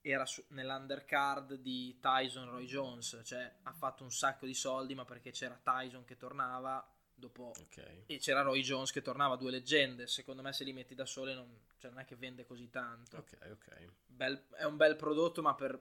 era 0.00 0.24
su- 0.26 0.44
nell'undercard 0.48 1.54
di 1.54 1.98
Tyson 2.00 2.50
Roy 2.50 2.64
Jones, 2.66 3.20
cioè 3.24 3.52
ha 3.62 3.72
fatto 3.72 4.04
un 4.04 4.12
sacco 4.12 4.46
di 4.46 4.54
soldi, 4.54 4.94
ma 4.94 5.04
perché 5.04 5.30
c'era 5.30 5.58
Tyson 5.62 6.04
che 6.04 6.16
tornava 6.16 6.86
dopo 7.18 7.52
Ok. 7.60 8.02
e 8.06 8.18
c'era 8.18 8.42
Roy 8.42 8.62
Jones 8.62 8.92
che 8.92 9.02
tornava, 9.02 9.36
due 9.36 9.50
leggende. 9.50 10.06
Secondo 10.06 10.42
me 10.42 10.52
se 10.52 10.64
li 10.64 10.72
metti 10.72 10.94
da 10.94 11.04
sole 11.06 11.34
non, 11.34 11.48
cioè, 11.78 11.90
non 11.90 12.00
è 12.00 12.04
che 12.04 12.16
vende 12.16 12.44
così 12.46 12.70
tanto. 12.70 13.16
Ok, 13.18 13.38
ok. 13.50 13.92
Bel- 14.06 14.46
è 14.50 14.64
un 14.64 14.76
bel 14.76 14.96
prodotto, 14.96 15.42
ma 15.42 15.54
per, 15.54 15.78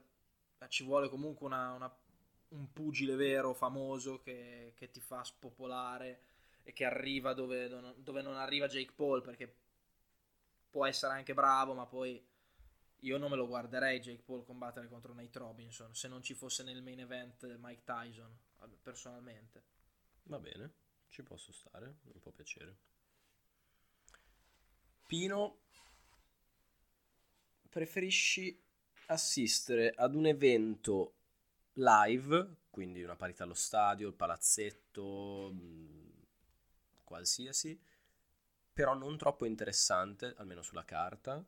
ci 0.70 0.84
vuole 0.84 1.10
comunque 1.10 1.46
una- 1.46 1.72
una- 1.74 1.98
un 2.50 2.72
pugile 2.74 3.16
vero, 3.16 3.54
famoso, 3.54 4.20
che, 4.22 4.74
che 4.76 4.90
ti 4.92 5.00
fa 5.02 5.24
spopolare 5.24 6.22
e 6.64 6.74
che 6.74 6.86
arriva 6.86 7.34
dove 7.34 7.68
non, 7.68 7.94
dove 7.98 8.22
non 8.22 8.36
arriva 8.36 8.68
Jake 8.68 8.94
Paul, 8.94 9.22
perché 9.22 9.56
può 10.70 10.86
essere 10.86 11.14
anche 11.14 11.34
bravo, 11.34 11.74
ma 11.74 11.86
poi 11.86 12.24
io 13.02 13.18
non 13.18 13.30
me 13.30 13.36
lo 13.36 13.48
guarderei 13.48 14.00
Jake 14.00 14.24
Paul 14.24 14.44
combattere 14.46 14.88
contro 14.88 15.14
Nate 15.14 15.40
Robinson 15.40 15.94
se 15.96 16.08
non 16.08 16.22
ci 16.24 16.34
fosse 16.34 16.64
nel 16.64 16.82
main 16.82 17.00
event 17.00 17.46
Mike 17.58 17.84
Tyson, 17.84 18.36
personalmente. 18.82 19.64
Va 20.24 20.40
bene, 20.40 20.72
ci 21.10 21.24
posso 21.24 21.52
stare, 21.52 21.98
mi 22.04 22.20
può 22.20 22.32
piacere. 22.32 22.78
Pino, 25.08 25.60
preferisci 27.70 28.60
assistere 29.08 29.92
ad 29.96 30.16
un 30.16 30.26
evento 30.26 31.14
live, 31.74 32.56
quindi 32.70 33.04
una 33.04 33.16
parità 33.16 33.44
allo 33.44 33.54
stadio, 33.54 34.08
il 34.08 34.14
palazzetto, 34.14 35.52
mh, 35.54 36.12
qualsiasi, 37.04 37.80
però 38.74 38.94
non 38.96 39.18
troppo 39.18 39.46
interessante, 39.46 40.34
almeno 40.38 40.62
sulla 40.62 40.86
carta, 40.86 41.44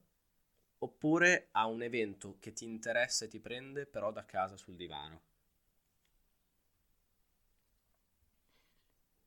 oppure 0.79 1.49
a 1.51 1.65
un 1.67 1.81
evento 1.81 2.37
che 2.39 2.53
ti 2.53 2.65
interessa 2.65 3.25
e 3.25 3.27
ti 3.27 3.39
prende, 3.39 3.85
però 3.85 4.11
da 4.11 4.25
casa 4.25 4.55
sul 4.57 4.75
divano? 4.75 5.28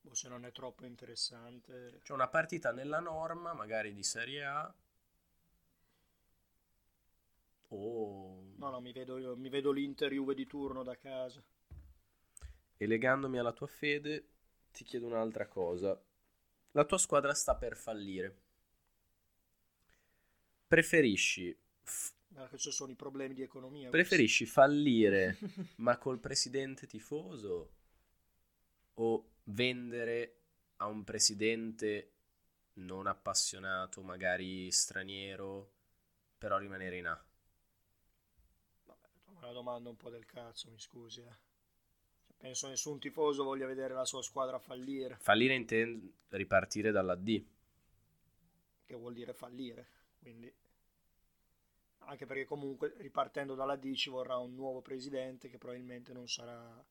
Boh, 0.03 0.15
se 0.15 0.29
non 0.29 0.45
è 0.45 0.53
troppo 0.53 0.85
interessante. 0.85 2.01
C'è 2.03 2.13
una 2.13 2.29
partita 2.29 2.73
nella 2.73 3.01
norma, 3.01 3.55
magari 3.55 3.95
di 3.95 4.03
Serie 4.03 4.45
A. 4.45 4.75
O... 7.71 8.45
No, 8.61 8.71
no, 8.71 8.81
mi 8.81 8.93
vedo, 8.93 9.37
mi 9.37 9.51
vedo 9.51 9.73
l'Inter 9.73 10.11
Juve 10.11 10.35
di 10.35 10.47
turno 10.47 10.83
da 10.83 10.97
casa. 10.97 11.45
E 12.77 12.87
legandomi 12.87 13.39
alla 13.39 13.53
tua 13.53 13.67
fede, 13.67 14.27
ti 14.73 14.85
chiedo 14.85 15.07
un'altra 15.07 15.47
cosa. 15.49 15.99
La 16.73 16.85
tua 16.85 16.99
squadra 16.99 17.35
sta 17.35 17.55
per 17.57 17.77
fallire. 17.77 18.37
Preferisci, 20.69 21.57
f- 21.85 22.13
Ma 22.35 22.49
questi 22.49 22.73
sono 22.73 22.91
i 22.91 22.97
problemi 22.97 23.33
di 23.33 23.43
economia. 23.43 23.91
preferisci 23.91 24.45
fallire 24.45 25.37
ma 25.77 25.99
col 25.99 26.19
presidente 26.19 26.89
tifoso 26.89 27.71
o 28.97 29.25
vendere 29.45 30.37
a 30.77 30.87
un 30.87 31.05
presidente 31.05 32.11
non 32.75 33.07
appassionato, 33.07 34.03
magari 34.03 34.71
straniero, 34.71 35.73
però 36.39 36.59
rimanere 36.59 36.97
in 36.99 37.07
A? 37.07 37.25
Una 39.37 39.51
domanda 39.51 39.89
un 39.89 39.97
po' 39.97 40.11
del 40.11 40.25
cazzo, 40.27 40.71
mi 40.71 40.79
scusi. 40.79 41.21
eh. 41.23 41.25
Cioè, 41.25 42.37
penso 42.37 42.69
nessun 42.69 42.99
tifoso 42.99 43.43
voglia 43.45 43.67
vedere 43.67 43.95
la 43.95 44.05
sua 44.05 44.23
squadra 44.23 44.59
fallire, 44.59 45.21
Fallire 45.21 45.55
intende 45.55 46.13
ripartire 46.29 46.91
dalla 46.91 47.15
D. 47.15 47.43
che 48.87 48.95
vuol 48.95 49.13
dire 49.15 49.33
fallire. 49.33 49.89
Quindi, 50.19 50.53
anche 52.01 52.27
perché 52.27 52.45
comunque 52.45 52.93
ripartendo 52.99 53.55
dalla 53.55 53.77
D 53.77 53.95
ci 53.95 54.11
vorrà 54.11 54.37
un 54.37 54.55
nuovo 54.55 54.83
presidente 54.83 55.49
che 55.49 55.57
probabilmente 55.59 56.13
non 56.13 56.29
sarà 56.29 56.85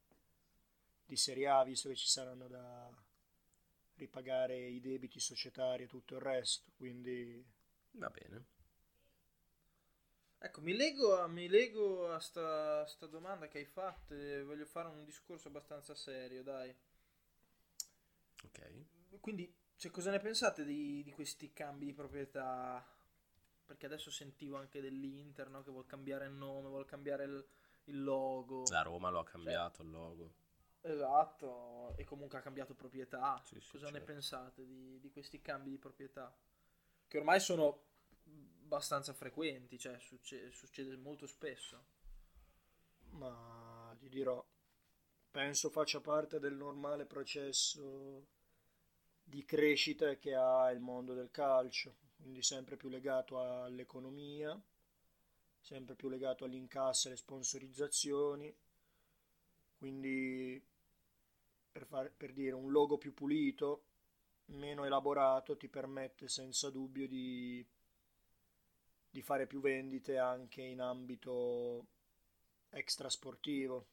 di 1.12 1.18
Serie 1.18 1.50
A, 1.50 1.64
visto 1.66 1.90
che 1.90 1.96
ci 1.96 2.08
saranno 2.08 2.48
da 2.48 2.90
ripagare 3.96 4.58
i 4.58 4.80
debiti 4.80 5.20
societari 5.20 5.84
e 5.84 5.88
tutto 5.88 6.16
il 6.16 6.22
resto. 6.22 6.72
Quindi, 6.78 7.46
Va 7.94 8.10
bene. 8.10 8.46
Ecco, 10.40 10.60
mi 10.60 10.74
lego, 10.76 11.18
a- 11.22 11.28
mi 11.28 11.48
lego 11.48 12.12
a 12.12 12.20
sta, 12.20 12.86
sta 12.86 13.06
domanda 13.08 13.48
che 13.48 13.60
hai 13.60 13.66
fatto 13.66 14.14
e 14.14 14.44
voglio 14.44 14.66
fare 14.66 14.90
un 14.90 15.06
discorso 15.06 15.48
abbastanza 15.48 15.96
serio, 15.96 16.44
dai. 16.44 16.76
Ok. 18.46 18.60
Quindi, 19.20 19.54
cioè, 19.76 19.92
cosa 19.92 20.12
ne 20.12 20.20
pensate 20.20 20.64
di, 20.66 21.04
di 21.04 21.12
questi 21.12 21.52
cambi 21.54 21.86
di 21.86 21.94
proprietà? 21.94 22.84
Perché 23.66 23.86
adesso 23.86 24.12
sentivo 24.12 24.58
anche 24.58 24.82
dell'Inter, 24.82 25.50
no? 25.50 25.64
Che 25.64 25.72
vuol 25.72 25.86
cambiare 25.86 26.26
il 26.26 26.34
nome, 26.34 26.70
vuol 26.70 26.86
cambiare 26.86 27.24
il, 27.26 27.46
il 27.86 28.04
logo. 28.04 28.64
La 28.72 28.82
Roma 28.82 29.10
lo 29.10 29.20
ha 29.20 29.26
cambiato 29.26 29.82
il 29.84 29.90
logo. 29.92 30.34
Esatto, 30.84 31.96
e 31.98 32.04
comunque 32.04 32.38
ha 32.38 32.42
cambiato 32.42 32.76
proprietà. 32.76 33.44
Sì, 33.44 33.60
sì, 33.60 33.78
Cosa 33.78 33.90
ne 33.90 34.00
certo. 34.00 34.02
pensate 34.02 34.66
di, 34.66 35.00
di 35.00 35.10
questi 35.12 35.42
cambi 35.42 35.72
di 35.72 35.78
proprietà? 35.80 36.36
Che 37.08 37.18
ormai 37.20 37.40
sono 37.40 37.84
abbastanza 38.64 39.14
frequenti, 39.14 39.78
cioè 39.78 40.00
succe- 40.00 40.52
succede 40.52 40.98
molto 40.98 41.28
spesso. 41.28 41.86
ma 43.12 43.96
ti 44.00 44.10
dirò, 44.10 44.44
penso 45.32 45.70
faccia 45.70 46.02
parte 46.02 46.40
del 46.40 46.56
normale 46.56 47.06
processo 47.06 48.28
di 49.24 49.46
crescita 49.46 50.16
che 50.18 50.36
ha 50.36 50.72
il 50.72 50.80
mondo 50.80 51.14
del 51.14 51.32
calcio, 51.32 51.96
quindi 52.18 52.44
sempre 52.44 52.78
più 52.78 52.90
legato 52.90 53.40
all'economia, 53.42 54.60
sempre 55.62 55.96
più 55.96 56.10
legato 56.10 56.46
agli 56.46 56.56
incassi 56.56 57.08
e 57.08 57.10
alle 57.12 57.18
sponsorizzazioni, 57.20 58.54
quindi 59.82 60.64
per, 61.72 61.88
far- 61.88 62.12
per 62.16 62.34
dire 62.34 62.54
un 62.54 62.70
logo 62.70 63.00
più 63.00 63.16
pulito, 63.16 63.86
meno 64.52 64.86
elaborato, 64.86 65.58
ti 65.58 65.68
permette 65.68 66.28
senza 66.28 66.70
dubbio 66.70 67.08
di, 67.08 67.66
di 69.10 69.22
fare 69.24 69.48
più 69.48 69.60
vendite 69.60 70.20
anche 70.20 70.62
in 70.62 70.82
ambito 70.82 71.88
extrasportivo. 72.70 73.88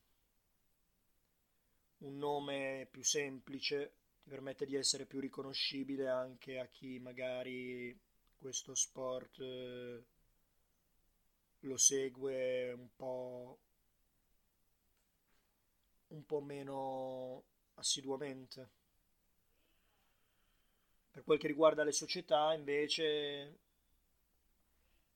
Un 2.01 2.19
nome 2.19 2.87
più 2.91 3.03
semplice 3.03 3.95
ti 4.23 4.29
permette 4.29 4.67
di 4.67 4.75
essere 4.75 5.07
più 5.07 5.21
riconoscibile 5.21 6.07
anche 6.11 6.59
a 6.59 6.67
chi 6.67 6.99
magari 6.99 7.99
questo 8.37 8.75
sport 8.75 9.41
eh, 9.41 10.05
lo 11.61 11.77
segue 11.79 12.73
un 12.73 12.89
po' 12.95 13.59
un 16.09 16.25
po' 16.25 16.41
meno 16.41 17.43
assiduamente. 17.75 18.77
Per 21.11 21.25
quel 21.25 21.39
che 21.39 21.47
riguarda 21.47 21.85
le 21.85 21.93
società, 21.93 22.55
invece, 22.55 23.59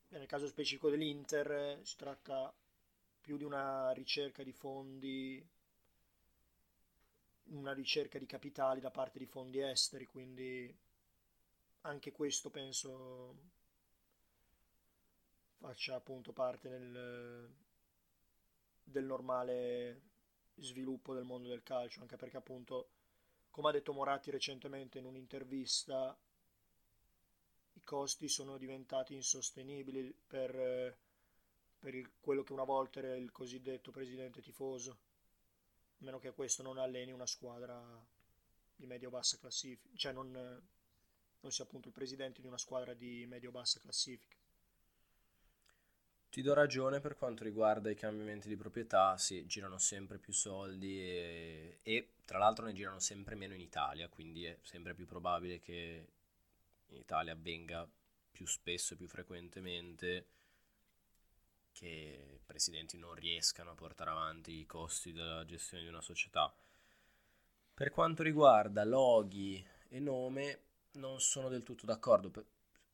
nel 0.09 0.25
caso 0.27 0.47
specifico 0.47 0.89
dell'Inter, 0.89 1.79
si 1.83 1.95
tratta 1.95 2.53
più 3.21 3.37
di 3.37 3.43
una 3.43 3.91
ricerca 3.91 4.43
di 4.43 4.51
fondi, 4.51 5.45
una 7.45 7.73
ricerca 7.73 8.17
di 8.17 8.25
capitali 8.25 8.81
da 8.81 8.91
parte 8.91 9.17
di 9.17 9.25
fondi 9.25 9.59
esteri, 9.59 10.05
quindi 10.05 10.75
anche 11.81 12.11
questo 12.11 12.49
penso 12.49 13.51
faccia 15.57 15.95
appunto 15.95 16.33
parte 16.33 16.67
del, 16.67 17.49
del 18.83 19.05
normale 19.05 20.01
sviluppo 20.57 21.13
del 21.13 21.23
mondo 21.23 21.49
del 21.49 21.63
calcio, 21.63 22.01
anche 22.01 22.15
perché 22.15 22.37
appunto, 22.37 22.89
come 23.51 23.69
ha 23.69 23.71
detto 23.71 23.93
Moratti 23.93 24.31
recentemente 24.31 24.99
in 24.99 25.05
un'intervista, 25.05 26.17
i 27.73 27.83
costi 27.83 28.27
sono 28.27 28.57
diventati 28.57 29.13
insostenibili 29.13 30.13
per, 30.27 30.97
per 31.79 31.95
il- 31.95 32.09
quello 32.19 32.43
che 32.43 32.53
una 32.53 32.63
volta 32.63 32.99
era 32.99 33.15
il 33.15 33.31
cosiddetto 33.31 33.91
presidente 33.91 34.41
tifoso, 34.41 34.91
a 34.91 34.95
meno 36.05 36.19
che 36.19 36.31
questo 36.33 36.63
non 36.63 36.77
alleni 36.77 37.11
una 37.11 37.25
squadra 37.27 37.81
di 38.75 38.85
medio-bassa 38.85 39.37
classifica, 39.37 39.95
cioè 39.95 40.11
non, 40.13 40.31
non 40.31 41.51
sia 41.51 41.63
appunto 41.63 41.87
il 41.89 41.93
presidente 41.93 42.41
di 42.41 42.47
una 42.47 42.57
squadra 42.57 42.93
di 42.93 43.25
medio-bassa 43.27 43.79
classifica. 43.79 44.37
Ti 46.33 46.41
do 46.41 46.55
ragione 46.55 46.99
per 46.99 47.15
quanto 47.15 47.43
riguarda 47.43 47.91
i 47.91 47.95
cambiamenti 47.95 48.47
di 48.47 48.57
proprietà, 48.57 49.19
sì, 49.19 49.45
girano 49.45 49.77
sempre 49.77 50.17
più 50.17 50.33
soldi 50.33 50.99
e, 50.99 51.77
e, 51.83 52.13
tra 52.25 52.39
l'altro 52.39 52.65
ne 52.65 52.73
girano 52.73 52.97
sempre 52.97 53.35
meno 53.35 53.53
in 53.53 53.61
Italia, 53.61 54.09
quindi 54.09 54.43
è 54.45 54.57
sempre 54.63 54.95
più 54.95 55.05
probabile 55.05 55.59
che 55.59 56.07
in 56.87 56.97
Italia 56.97 57.33
avvenga 57.33 57.87
più 58.31 58.47
spesso 58.47 58.95
e 58.95 58.97
più 58.97 59.07
frequentemente 59.07 60.25
che 61.71 62.33
i 62.33 62.39
presidenti 62.43 62.97
non 62.97 63.13
riescano 63.13 63.69
a 63.69 63.75
portare 63.75 64.09
avanti 64.09 64.53
i 64.53 64.65
costi 64.65 65.11
della 65.11 65.45
gestione 65.45 65.83
di 65.83 65.89
una 65.89 66.01
società. 66.01 66.51
Per 67.75 67.91
quanto 67.91 68.23
riguarda 68.23 68.83
loghi 68.83 69.63
e 69.87 69.99
nome, 69.99 70.61
non 70.93 71.21
sono 71.21 71.47
del 71.47 71.61
tutto 71.61 71.85
d'accordo, 71.85 72.33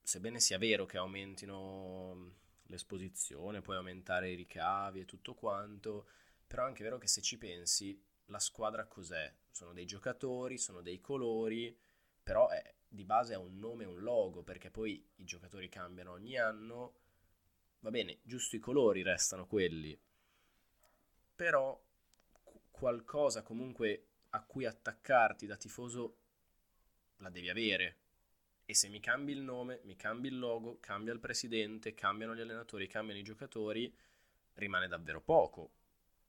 sebbene 0.04 0.41
sia 0.41 0.58
vero 0.58 0.86
che 0.86 0.97
aumentino 0.97 2.47
l'esposizione, 2.70 3.62
puoi 3.62 3.78
aumentare 3.78 4.32
i 4.32 4.36
ricavi 4.36 5.02
e 5.02 5.06
tutto 5.06 5.34
quanto, 5.34 6.08
però 6.48 6.64
è 6.64 6.68
anche 6.68 6.84
vero 6.84 6.98
che 6.98 7.08
se 7.08 7.22
ci 7.22 7.38
pensi, 7.38 8.02
la 8.26 8.40
squadra 8.40 8.86
cos'è? 8.86 9.32
Sono 9.52 9.74
dei 9.74 9.86
giocatori, 9.86 10.58
sono 10.58 10.82
dei 10.82 11.00
colori, 11.02 11.78
però 12.24 12.48
è, 12.50 12.74
di 12.88 13.04
base 13.04 13.34
è 13.34 13.38
un 13.38 13.58
nome 13.58 13.84
e 13.84 13.88
un 13.88 14.00
logo, 14.00 14.44
perché 14.44 14.70
poi 14.70 15.04
i 15.16 15.26
giocatori 15.26 15.68
cambiano 15.70 16.12
ogni 16.12 16.38
anno, 16.38 16.94
va 17.80 17.90
bene, 17.90 18.20
giusto 18.24 18.56
i 18.56 18.60
colori 18.60 19.02
restano 19.04 19.48
quelli, 19.48 20.00
però 21.36 21.80
qu- 22.44 22.62
qualcosa 22.72 23.42
comunque 23.42 24.06
a 24.32 24.44
cui 24.44 24.66
attaccarti 24.66 25.46
da 25.46 25.56
tifoso 25.56 26.18
la 27.18 27.30
devi 27.30 27.50
avere. 27.50 27.98
E 28.70 28.76
se 28.76 28.88
mi 28.88 29.00
cambi 29.00 29.32
il 29.32 29.42
nome, 29.42 29.82
mi 29.86 29.96
cambi 29.96 30.28
il 30.28 30.38
logo, 30.38 30.78
cambia 30.80 31.12
il 31.12 31.20
presidente, 31.20 31.96
cambiano 31.96 32.36
gli 32.36 32.40
allenatori, 32.42 32.86
cambiano 32.88 33.20
i 33.20 33.24
giocatori, 33.24 33.92
rimane 34.54 34.88
davvero 34.88 35.22
poco, 35.22 35.72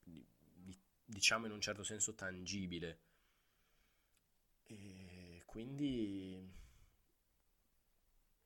di- 0.03 0.24
di- 0.55 0.79
diciamo 1.05 1.44
in 1.46 1.53
un 1.53 1.61
certo 1.61 1.83
senso 1.83 2.14
tangibile. 2.14 2.98
E 4.68 5.42
quindi 5.44 6.48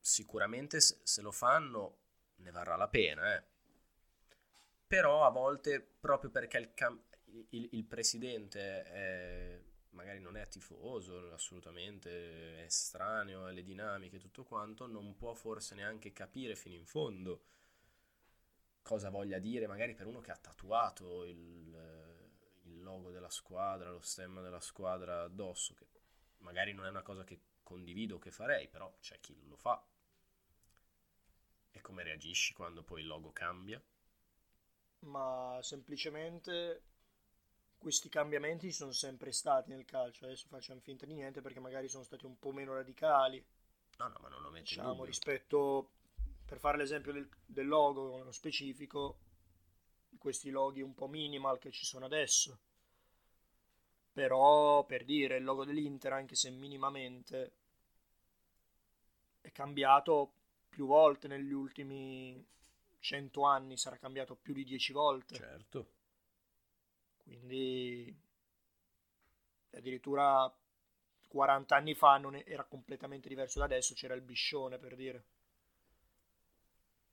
sicuramente 0.00 0.78
se 0.80 1.20
lo 1.20 1.32
fanno 1.32 1.96
ne 2.36 2.50
varrà 2.52 2.76
la 2.76 2.88
pena, 2.88 3.34
eh. 3.34 3.42
Però 4.86 5.24
a 5.26 5.30
volte, 5.30 5.80
proprio 6.00 6.30
perché 6.30 6.58
il, 6.58 6.74
cam- 6.74 7.00
il- 7.50 7.68
il 7.72 7.84
presidente 7.84 8.82
è- 8.84 9.60
magari 9.94 10.20
non 10.20 10.36
è 10.36 10.46
tifoso, 10.48 11.32
assolutamente 11.32 12.58
è 12.58 12.62
estraneo 12.64 13.46
alle 13.46 13.62
dinamiche 13.62 14.16
e 14.16 14.20
tutto 14.20 14.44
quanto, 14.44 14.86
non 14.86 15.16
può 15.16 15.34
forse 15.34 15.74
neanche 15.74 16.12
capire 16.12 16.54
fino 16.54 16.74
in 16.74 16.86
fondo 16.86 17.44
cosa 18.82 19.08
voglia 19.08 19.38
dire, 19.38 19.66
magari 19.66 19.94
per 19.94 20.06
uno 20.06 20.20
che 20.20 20.30
ha 20.30 20.36
tatuato 20.36 21.24
il, 21.24 21.74
il 22.64 22.82
logo 22.82 23.10
della 23.10 23.30
squadra, 23.30 23.90
lo 23.90 24.00
stemma 24.00 24.42
della 24.42 24.60
squadra 24.60 25.22
addosso, 25.22 25.74
che 25.74 25.86
magari 26.38 26.74
non 26.74 26.84
è 26.84 26.90
una 26.90 27.02
cosa 27.02 27.24
che 27.24 27.40
condivido 27.62 28.16
o 28.16 28.18
che 28.18 28.30
farei, 28.30 28.68
però 28.68 28.94
c'è 29.00 29.18
chi 29.20 29.42
lo 29.46 29.56
fa. 29.56 29.82
E 31.70 31.80
come 31.80 32.02
reagisci 32.02 32.52
quando 32.52 32.82
poi 32.82 33.00
il 33.00 33.06
logo 33.06 33.32
cambia? 33.32 33.82
ma 35.04 35.58
semplicemente 35.62 36.82
questi 37.84 38.08
cambiamenti 38.08 38.72
sono 38.72 38.92
sempre 38.92 39.30
stati 39.30 39.68
nel 39.68 39.84
calcio. 39.84 40.24
Adesso 40.24 40.48
facciamo 40.48 40.80
finta 40.80 41.04
di 41.04 41.12
niente 41.12 41.42
perché 41.42 41.60
magari 41.60 41.86
sono 41.88 42.02
stati 42.02 42.24
un 42.24 42.38
po' 42.38 42.50
meno 42.50 42.72
radicali, 42.72 43.44
No, 43.98 44.08
no, 44.08 44.18
ma 44.20 44.28
non 44.28 44.40
lo 44.40 44.50
metti 44.50 44.74
in 44.74 44.80
diciamo, 44.80 45.04
rispetto, 45.04 45.90
per 46.44 46.58
fare 46.58 46.78
l'esempio 46.78 47.12
del, 47.12 47.28
del 47.44 47.66
logo 47.66 48.16
nello 48.16 48.32
specifico, 48.32 49.18
questi 50.18 50.50
loghi 50.50 50.80
un 50.80 50.94
po' 50.94 51.06
minimal 51.06 51.58
che 51.58 51.70
ci 51.70 51.84
sono 51.84 52.06
adesso. 52.06 52.58
Però, 54.12 54.84
per 54.84 55.04
dire, 55.04 55.36
il 55.36 55.44
logo 55.44 55.64
dell'Inter, 55.64 56.12
anche 56.12 56.34
se 56.34 56.50
minimamente, 56.50 57.52
è 59.40 59.52
cambiato 59.52 60.32
più 60.68 60.86
volte 60.86 61.28
negli 61.28 61.52
ultimi 61.52 62.44
100 63.00 63.44
anni, 63.44 63.76
sarà 63.76 63.96
cambiato 63.96 64.34
più 64.34 64.54
di 64.54 64.64
10 64.64 64.92
volte. 64.92 65.34
Certo. 65.34 65.93
Quindi 67.24 68.14
addirittura 69.72 70.50
40 71.28 71.76
anni 71.76 71.94
fa 71.94 72.16
non 72.16 72.34
era 72.46 72.64
completamente 72.64 73.28
diverso 73.28 73.58
da 73.58 73.64
adesso, 73.66 73.92
c'era 73.94 74.14
il 74.14 74.22
biscione 74.22 74.78
per 74.78 74.94
dire. 74.96 75.24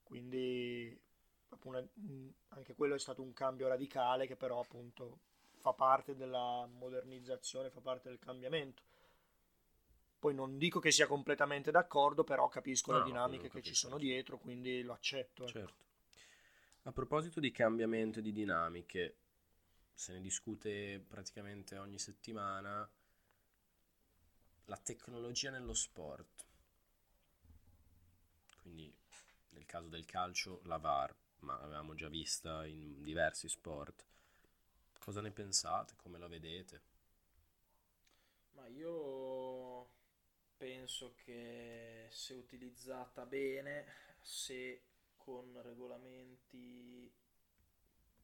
Quindi 0.04 1.00
mh, 1.94 2.28
anche 2.48 2.74
quello 2.74 2.94
è 2.94 2.98
stato 2.98 3.22
un 3.22 3.32
cambio 3.32 3.68
radicale 3.68 4.26
che 4.26 4.36
però 4.36 4.60
appunto 4.60 5.18
fa 5.58 5.72
parte 5.72 6.14
della 6.16 6.66
modernizzazione, 6.66 7.70
fa 7.70 7.80
parte 7.80 8.08
del 8.08 8.18
cambiamento. 8.18 8.82
Poi 10.18 10.34
non 10.34 10.56
dico 10.56 10.80
che 10.80 10.90
sia 10.90 11.06
completamente 11.06 11.70
d'accordo, 11.70 12.24
però 12.24 12.48
capisco 12.48 12.92
No, 12.92 12.98
le 12.98 13.02
dinamiche 13.02 13.50
che 13.50 13.60
ci 13.60 13.74
sono 13.74 13.98
dietro, 13.98 14.38
quindi 14.38 14.80
lo 14.82 14.94
accetto. 14.94 15.42
ecco. 15.42 15.50
Certo. 15.50 15.74
A 16.84 16.92
proposito 16.92 17.40
di 17.40 17.50
cambiamento 17.50 18.20
di 18.20 18.32
dinamiche, 18.32 19.21
se 19.94 20.12
ne 20.12 20.20
discute 20.20 20.98
praticamente 21.06 21.78
ogni 21.78 21.98
settimana, 21.98 22.88
la 24.66 24.76
tecnologia 24.76 25.50
nello 25.50 25.74
sport. 25.74 26.46
Quindi 28.60 28.92
nel 29.50 29.66
caso 29.66 29.88
del 29.88 30.04
calcio 30.04 30.60
la 30.64 30.78
VAR, 30.78 31.14
ma 31.40 31.58
l'avevamo 31.58 31.94
già 31.94 32.08
vista 32.08 32.64
in 32.66 33.02
diversi 33.02 33.48
sport. 33.48 34.04
Cosa 34.98 35.20
ne 35.20 35.32
pensate? 35.32 35.94
Come 35.96 36.18
la 36.18 36.28
vedete? 36.28 36.82
Ma 38.52 38.66
io 38.68 39.90
penso 40.56 41.14
che 41.16 42.06
se 42.10 42.34
utilizzata 42.34 43.26
bene, 43.26 43.84
se 44.20 44.84
con 45.16 45.60
regolamenti 45.60 47.12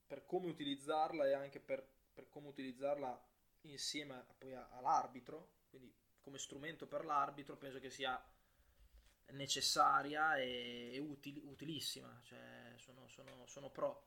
per 0.09 0.25
come 0.25 0.49
utilizzarla 0.49 1.27
e 1.27 1.35
anche 1.35 1.61
per, 1.61 1.87
per 2.13 2.29
come 2.29 2.49
utilizzarla 2.49 3.27
insieme 3.63 4.25
poi 4.39 4.55
all'arbitro, 4.55 5.51
quindi 5.69 5.95
come 6.21 6.39
strumento 6.39 6.87
per 6.87 7.05
l'arbitro, 7.05 7.57
penso 7.57 7.79
che 7.79 7.91
sia 7.91 8.21
necessaria 9.33 10.37
e, 10.37 10.91
e 10.95 10.99
utili- 10.99 11.43
utilissima, 11.45 12.19
cioè 12.25 12.73
sono, 12.77 13.07
sono, 13.09 13.47
sono 13.47 13.71
pro, 13.71 14.07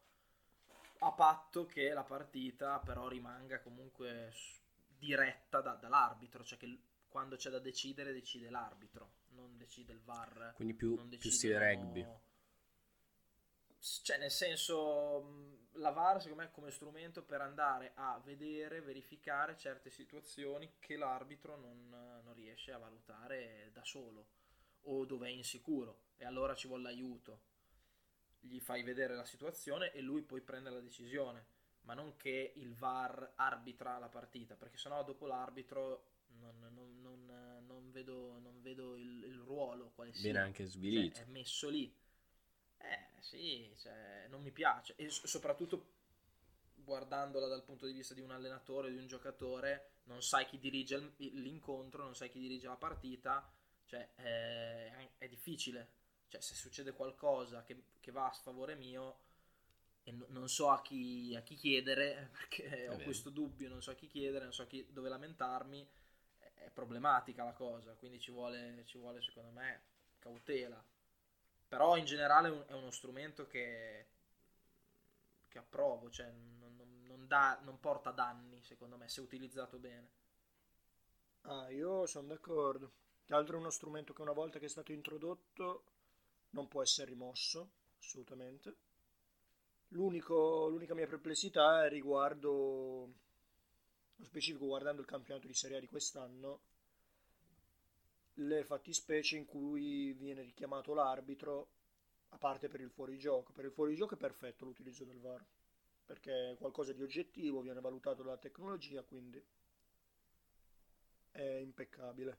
a 1.00 1.12
patto 1.12 1.66
che 1.68 1.94
la 1.94 2.04
partita 2.04 2.80
però 2.80 3.08
rimanga 3.08 3.62
comunque 3.62 4.34
diretta 4.98 5.62
da- 5.62 5.76
dall'arbitro, 5.76 6.44
cioè 6.44 6.58
che 6.58 6.80
quando 7.08 7.36
c'è 7.36 7.50
da 7.50 7.60
decidere 7.60 8.14
decide 8.14 8.50
l'arbitro, 8.50 9.14
non 9.30 9.58
decide 9.58 9.94
il 9.94 10.02
VAR. 10.02 10.54
Quindi 10.56 10.74
più, 10.74 10.96
più 11.18 11.30
stile 11.30 11.60
rugby. 11.60 12.06
Cioè, 14.04 14.17
nel 14.20 14.30
senso, 14.30 15.67
la 15.74 15.89
VAR 15.89 16.22
secondo 16.22 16.44
me 16.44 16.50
è 16.50 16.52
come 16.52 16.70
strumento 16.70 17.24
per 17.24 17.41
andare 17.41 17.94
a 17.96 18.22
vedere, 18.24 18.82
verificare 18.82 19.58
certe 19.58 19.89
situazioni 19.89 20.74
che 20.80 20.96
l'arbitro 20.98 21.56
non, 21.58 21.89
non 22.24 22.34
riesce 22.36 22.72
a 22.72 22.78
valutare 22.78 23.72
da 23.74 23.84
solo 23.84 24.28
o 24.84 25.06
dove 25.06 25.28
è 25.28 25.32
insicuro 25.32 26.02
e 26.17 26.26
allora 26.26 26.54
ci 26.54 26.67
vuole 26.67 26.84
l'aiuto. 26.84 27.41
Gli 28.39 28.60
fai 28.60 28.84
vedere 28.84 29.15
la 29.15 29.26
situazione 29.26 29.91
e 29.91 30.02
lui 30.02 30.22
poi 30.22 30.41
prende 30.41 30.70
la 30.70 30.80
decisione, 30.80 31.46
ma 31.82 31.96
non 31.96 32.15
che 32.17 32.54
il 32.56 32.76
VAR 32.76 33.34
arbitra 33.36 33.98
la 33.98 34.10
partita, 34.10 34.56
perché 34.56 34.78
sennò 34.78 35.04
dopo 35.04 35.26
l'arbitro 35.26 36.10
non, 36.39 36.58
non- 36.72 37.02
non- 37.02 37.91
vedo, 37.91 38.39
non 38.39 38.62
vedo 38.62 38.96
il, 38.96 39.24
il 39.24 39.39
ruolo 39.39 39.91
quale 39.94 40.13
sia. 40.13 40.24
Viene 40.24 40.39
anche 40.39 40.63
Cioè, 40.63 40.72
svilito. 40.72 41.20
è 41.20 41.26
messo 41.26 41.70
lì. 41.70 41.94
Eh 42.84 43.22
sì, 43.22 43.72
cioè, 43.78 44.26
non 44.30 44.41
mi 44.41 44.52
piace. 44.52 44.94
E 44.98 45.10
soprattutto 45.10 46.00
guardandola 46.76 47.48
dal 47.48 47.63
punto 47.63 47.86
di 47.86 47.94
vista 47.94 48.13
di 48.13 48.22
un 48.22 48.32
allenatore, 48.32 48.89
di 48.91 48.98
un 48.98 49.08
giocatore, 49.08 49.91
non 50.06 50.22
sai 50.24 50.46
chi 50.48 50.58
dirige 50.60 51.13
il- 51.17 51.41
l'incontro, 51.41 52.04
non 52.04 52.15
sai 52.15 52.30
chi 52.30 52.39
dirige 52.39 52.67
la 52.67 52.76
partita, 52.76 53.50
cioè 53.86 54.10
è, 54.15 55.10
è 55.17 55.28
difficile. 55.28 56.00
Cioè, 56.28 56.41
se 56.41 56.56
succede 56.56 56.94
qualcosa 56.94 57.63
che, 57.63 57.84
che 58.00 58.12
va 58.12 58.28
a 58.28 58.34
sfavore 58.34 58.76
mio, 58.76 59.20
no- 60.06 60.26
non 60.30 60.50
so 60.50 60.70
a 60.70 60.82
chi, 60.82 61.36
a 61.36 61.41
chi 61.41 61.56
chiedere, 61.56 62.30
perché 62.34 62.88
ho 62.89 63.00
questo 63.02 63.30
dubbio, 63.30 63.70
non 63.70 63.82
so 63.82 63.91
a 63.91 63.96
chi 63.96 64.08
chiedere, 64.08 64.44
non 64.46 64.54
so 64.54 64.63
a 64.63 64.67
chi, 64.67 64.86
dove 64.91 65.10
lamentarmi, 65.10 65.88
è- 66.39 66.52
è 66.65 66.70
problematica 66.72 67.44
la 67.44 67.54
cosa, 67.54 67.94
quindi 67.96 68.20
ci 68.20 68.32
vuole, 68.32 68.84
ci 68.86 68.98
vuole 68.98 69.22
secondo 69.22 69.52
me 69.52 69.84
cautela. 70.20 70.84
Però 71.71 71.95
in 71.97 72.05
generale 72.05 72.49
è 72.49 72.51
un- 72.51 72.65
è 72.67 72.73
uno 72.73 72.91
strumento 72.91 73.47
che, 73.47 74.05
che 75.47 75.60
approvo, 75.60 76.10
cioè 76.10 76.31
non, 76.31 76.75
non- 77.05 77.27
dà- 77.27 77.60
non 77.62 77.79
porta 77.79 78.10
danni 78.12 78.62
secondo 78.63 78.97
me 78.97 79.07
se 79.07 79.21
utilizzato 79.21 79.77
bene. 79.77 80.10
Ah, 81.43 81.69
io 81.69 82.07
sono 82.07 82.27
d'accordo. 82.29 82.91
Che 83.25 83.34
altro 83.36 83.55
è 83.55 83.60
uno 83.60 83.69
strumento 83.69 84.12
che 84.13 84.21
una 84.23 84.31
volta 84.31 84.57
che 84.60 84.65
è 84.65 84.69
stato 84.69 84.91
introdotto 84.91 85.84
non 86.51 86.67
può 86.67 86.81
essere 86.81 87.10
rimosso, 87.12 87.69
assolutamente. 87.99 88.75
L'unico- 89.89 90.69
l'unica 90.69 90.95
mia 90.95 91.05
perplessità 91.05 91.86
è 91.86 91.89
riguardo, 91.89 93.13
nello 94.15 94.25
specifico 94.29 94.65
guardando 94.65 95.01
il 95.01 95.07
campionato 95.07 95.47
di 95.47 95.53
Serie 95.53 95.77
A 95.77 95.79
di 95.79 95.88
quest'anno, 95.88 96.62
le 98.41 98.63
fattispecie 98.63 99.38
in 99.38 99.45
cui 99.45 100.13
viene 100.13 100.41
richiamato 100.41 100.93
l'arbitro, 100.93 101.69
a 102.30 102.38
parte 102.38 102.67
per 102.67 102.82
il 102.82 102.89
fuorigioco. 102.89 103.51
Per 103.51 103.65
il 103.65 103.71
fuorigioco 103.71 104.15
è 104.15 104.17
perfetto 104.17 104.65
l'utilizzo 104.65 105.04
del 105.04 105.19
VAR, 105.19 105.45
perché 106.06 106.51
è 106.51 106.58
qualcosa 106.58 106.93
di 106.93 107.01
oggettivo, 107.01 107.62
viene 107.62 107.82
valutato 107.82 108.23
dalla 108.23 108.38
tecnologia, 108.38 109.04
quindi 109.04 109.43
è 111.32 111.41
impeccabile. 111.41 112.38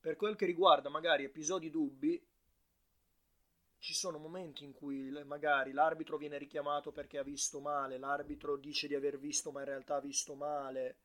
Per 0.00 0.16
quel 0.16 0.36
che 0.36 0.46
riguarda 0.46 0.88
magari 0.88 1.24
episodi 1.24 1.70
dubbi, 1.70 2.20
ci 3.78 3.94
sono 3.94 4.18
momenti 4.18 4.62
in 4.62 4.72
cui 4.72 5.10
magari 5.24 5.72
l'arbitro 5.72 6.16
viene 6.16 6.38
richiamato 6.38 6.92
perché 6.92 7.18
ha 7.18 7.24
visto 7.24 7.58
male, 7.60 7.98
l'arbitro 7.98 8.56
dice 8.56 8.86
di 8.86 8.94
aver 8.94 9.18
visto 9.18 9.50
ma 9.50 9.60
in 9.60 9.66
realtà 9.66 9.96
ha 9.96 10.00
visto 10.00 10.34
male, 10.34 10.96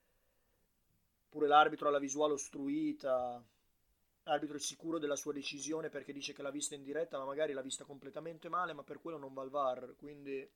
oppure 1.26 1.48
l'arbitro 1.48 1.88
ha 1.88 1.92
la 1.92 2.00
visuale 2.00 2.34
ostruita, 2.34 3.44
l'arbitro 4.28 4.58
è 4.58 4.60
sicuro 4.60 5.00
della 5.00 5.16
sua 5.16 5.32
decisione 5.34 5.90
perché 5.90 6.12
dice 6.14 6.34
che 6.34 6.42
l'ha 6.42 6.52
vista 6.52 6.76
in 6.76 6.84
diretta 6.84 7.18
ma 7.18 7.26
magari 7.26 7.54
l'ha 7.54 7.62
vista 7.62 7.86
completamente 7.86 8.50
male 8.50 8.74
ma 8.74 8.84
per 8.84 9.00
quello 9.00 9.18
non 9.18 9.34
va 9.34 9.42
al 9.42 9.50
VAR, 9.50 9.96
quindi 9.98 10.48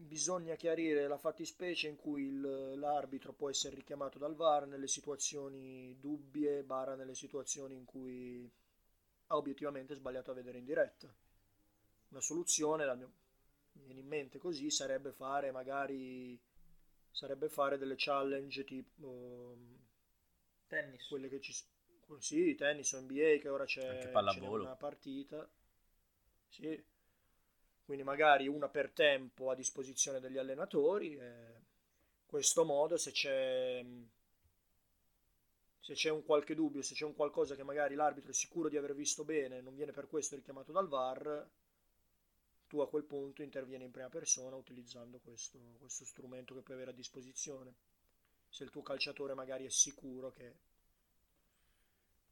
bisogna 0.00 0.54
chiarire 0.54 1.06
la 1.08 1.18
fattispecie 1.18 1.88
in 1.88 1.96
cui 1.96 2.24
il- 2.26 2.78
l'arbitro 2.78 3.32
può 3.32 3.50
essere 3.50 3.74
richiamato 3.74 4.18
dal 4.18 4.34
VAR 4.34 4.66
nelle 4.66 4.86
situazioni 4.88 5.96
dubbie, 5.98 6.62
barra 6.62 6.94
nelle 6.94 7.14
situazioni 7.14 7.74
in 7.74 7.84
cui 7.84 8.50
ha 9.26 9.36
obiettivamente 9.36 9.94
sbagliato 9.94 10.30
a 10.30 10.34
vedere 10.34 10.58
in 10.58 10.64
diretta. 10.64 11.12
Una 12.10 12.20
soluzione, 12.20 12.84
la 12.86 12.94
mia- 12.94 13.10
mi 13.72 13.84
viene 13.84 14.00
in 14.00 14.06
mente 14.06 14.38
così, 14.38 14.70
sarebbe 14.70 15.12
fare 15.12 15.50
magari 15.50 16.38
sarebbe 17.10 17.48
fare 17.48 17.78
delle 17.78 17.94
challenge 17.96 18.64
tipo 18.64 19.56
Tennis. 20.68 21.06
quelle 21.08 21.28
che 21.28 21.40
ci 21.40 21.52
s- 21.52 21.66
sì, 22.18 22.54
tennis 22.54 22.92
o 22.92 23.00
NBA 23.00 23.38
che 23.40 23.48
ora 23.48 23.64
c'è, 23.64 23.86
Anche 23.86 24.08
pallavolo. 24.08 24.64
una 24.64 24.76
partita. 24.76 25.48
Sì. 26.48 26.82
Quindi 27.84 28.04
magari 28.04 28.48
una 28.48 28.68
per 28.68 28.90
tempo 28.90 29.50
a 29.50 29.54
disposizione 29.54 30.20
degli 30.20 30.38
allenatori. 30.38 31.12
In 31.12 31.54
questo 32.26 32.64
modo 32.64 32.96
se 32.96 33.12
c'è 33.12 33.84
se 35.88 35.94
c'è 35.94 36.10
un 36.10 36.22
qualche 36.22 36.54
dubbio, 36.54 36.82
se 36.82 36.92
c'è 36.92 37.06
un 37.06 37.14
qualcosa 37.14 37.54
che 37.54 37.62
magari 37.62 37.94
l'arbitro 37.94 38.30
è 38.30 38.34
sicuro 38.34 38.68
di 38.68 38.76
aver 38.76 38.94
visto 38.94 39.24
bene, 39.24 39.62
non 39.62 39.74
viene 39.74 39.92
per 39.92 40.06
questo 40.06 40.36
richiamato 40.36 40.70
dal 40.70 40.86
VAR, 40.86 41.48
tu 42.66 42.80
a 42.80 42.88
quel 42.90 43.04
punto 43.04 43.40
intervieni 43.42 43.84
in 43.84 43.90
prima 43.90 44.10
persona 44.10 44.54
utilizzando 44.54 45.18
questo, 45.18 45.58
questo 45.78 46.04
strumento 46.04 46.54
che 46.54 46.60
puoi 46.60 46.76
avere 46.76 46.90
a 46.90 46.94
disposizione. 46.94 47.72
Se 48.50 48.64
il 48.64 48.70
tuo 48.70 48.82
calciatore 48.82 49.32
magari 49.32 49.64
è 49.64 49.70
sicuro 49.70 50.30
che 50.30 50.52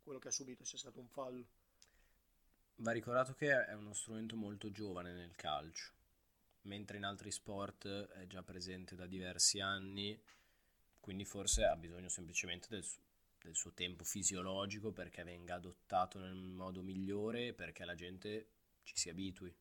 quello 0.07 0.21
che 0.21 0.29
ha 0.29 0.31
subito 0.31 0.65
sia 0.65 0.79
stato 0.79 1.01
un 1.01 1.09
fallo. 1.09 1.49
Va 2.77 2.93
ricordato 2.93 3.35
che 3.35 3.67
è 3.67 3.75
uno 3.75 3.93
strumento 3.93 4.35
molto 4.35 4.71
giovane 4.71 5.13
nel 5.13 5.35
calcio, 5.37 5.93
mentre 6.63 6.97
in 6.97 7.05
altri 7.05 7.31
sport 7.31 7.87
è 7.87 8.27
già 8.27 8.43
presente 8.43 8.95
da 8.97 9.07
diversi 9.07 9.61
anni, 9.61 10.19
quindi 11.01 11.25
forse 11.27 11.65
ha 11.67 11.77
bisogno 11.77 12.09
semplicemente 12.09 12.69
del, 12.71 12.85
su- 12.85 13.01
del 13.41 13.55
suo 13.57 13.73
tempo 13.73 14.05
fisiologico 14.05 14.93
perché 14.93 15.23
venga 15.25 15.55
adottato 15.57 16.19
nel 16.19 16.35
modo 16.35 16.83
migliore 16.83 17.49
e 17.49 17.55
perché 17.55 17.85
la 17.85 17.95
gente 17.95 18.49
ci 18.85 18.97
si 18.97 19.11
abitui. 19.11 19.55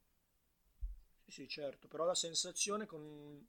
Sì, 1.26 1.32
sì, 1.32 1.48
certo, 1.50 1.88
però 1.90 2.06
la 2.06 2.16
sensazione 2.16 2.86
con, 2.86 3.46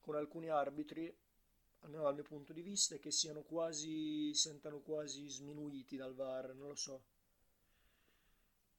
con 0.00 0.16
alcuni 0.16 0.48
arbitri, 0.48 1.14
dal 1.88 2.14
mio 2.14 2.22
punto 2.22 2.52
di 2.52 2.62
vista, 2.62 2.94
è 2.94 2.98
che 2.98 3.10
siano 3.10 3.42
quasi, 3.42 4.32
sentano 4.34 4.80
quasi 4.80 5.28
sminuiti 5.28 5.96
dal 5.96 6.14
VAR, 6.14 6.54
non 6.54 6.68
lo 6.68 6.74
so. 6.74 7.02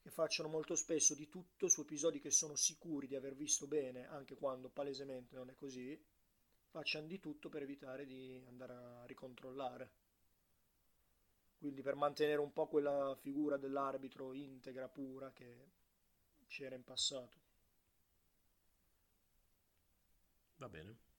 Che 0.02 0.10
facciano 0.10 0.50
molto 0.50 0.76
spesso 0.76 1.14
di 1.14 1.30
tutto 1.30 1.68
su 1.68 1.82
episodi 1.82 2.20
che 2.20 2.32
sono 2.32 2.56
sicuri 2.56 3.08
di 3.08 3.16
aver 3.16 3.36
visto 3.36 3.68
bene, 3.68 4.08
anche 4.08 4.36
quando 4.36 4.70
palesemente 4.70 5.36
non 5.36 5.50
è 5.50 5.56
così, 5.56 6.00
facciano 6.70 7.08
di 7.08 7.20
tutto 7.20 7.50
per 7.50 7.64
evitare 7.64 8.06
di 8.06 8.44
andare 8.48 8.74
a 8.74 9.06
ricontrollare. 9.06 9.92
Quindi 11.60 11.82
per 11.84 11.96
mantenere 11.96 12.40
un 12.40 12.52
po' 12.52 12.68
quella 12.68 13.16
figura 13.20 13.58
dell'arbitro 13.58 14.34
integra, 14.34 14.88
pura, 14.88 15.32
che 15.32 15.70
c'era 16.48 16.74
in 16.74 16.84
passato. 16.84 17.38
Va 20.58 20.70
bene. 20.70 21.11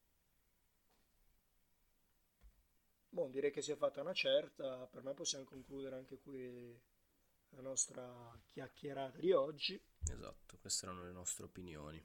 Boh, 3.12 3.28
direi 3.28 3.50
che 3.50 3.60
si 3.60 3.70
è 3.70 3.76
fatta 3.76 4.00
una 4.00 4.14
certa, 4.14 4.86
per 4.86 5.02
me 5.02 5.12
possiamo 5.12 5.44
concludere 5.44 5.96
anche 5.96 6.18
qui 6.18 6.80
la 7.50 7.60
nostra 7.60 8.40
chiacchierata 8.48 9.18
di 9.18 9.32
oggi. 9.32 9.78
Esatto, 10.10 10.56
queste 10.56 10.86
erano 10.86 11.04
le 11.04 11.12
nostre 11.12 11.44
opinioni. 11.44 12.02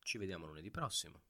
Ci 0.00 0.18
vediamo 0.18 0.46
lunedì 0.46 0.72
prossimo. 0.72 1.22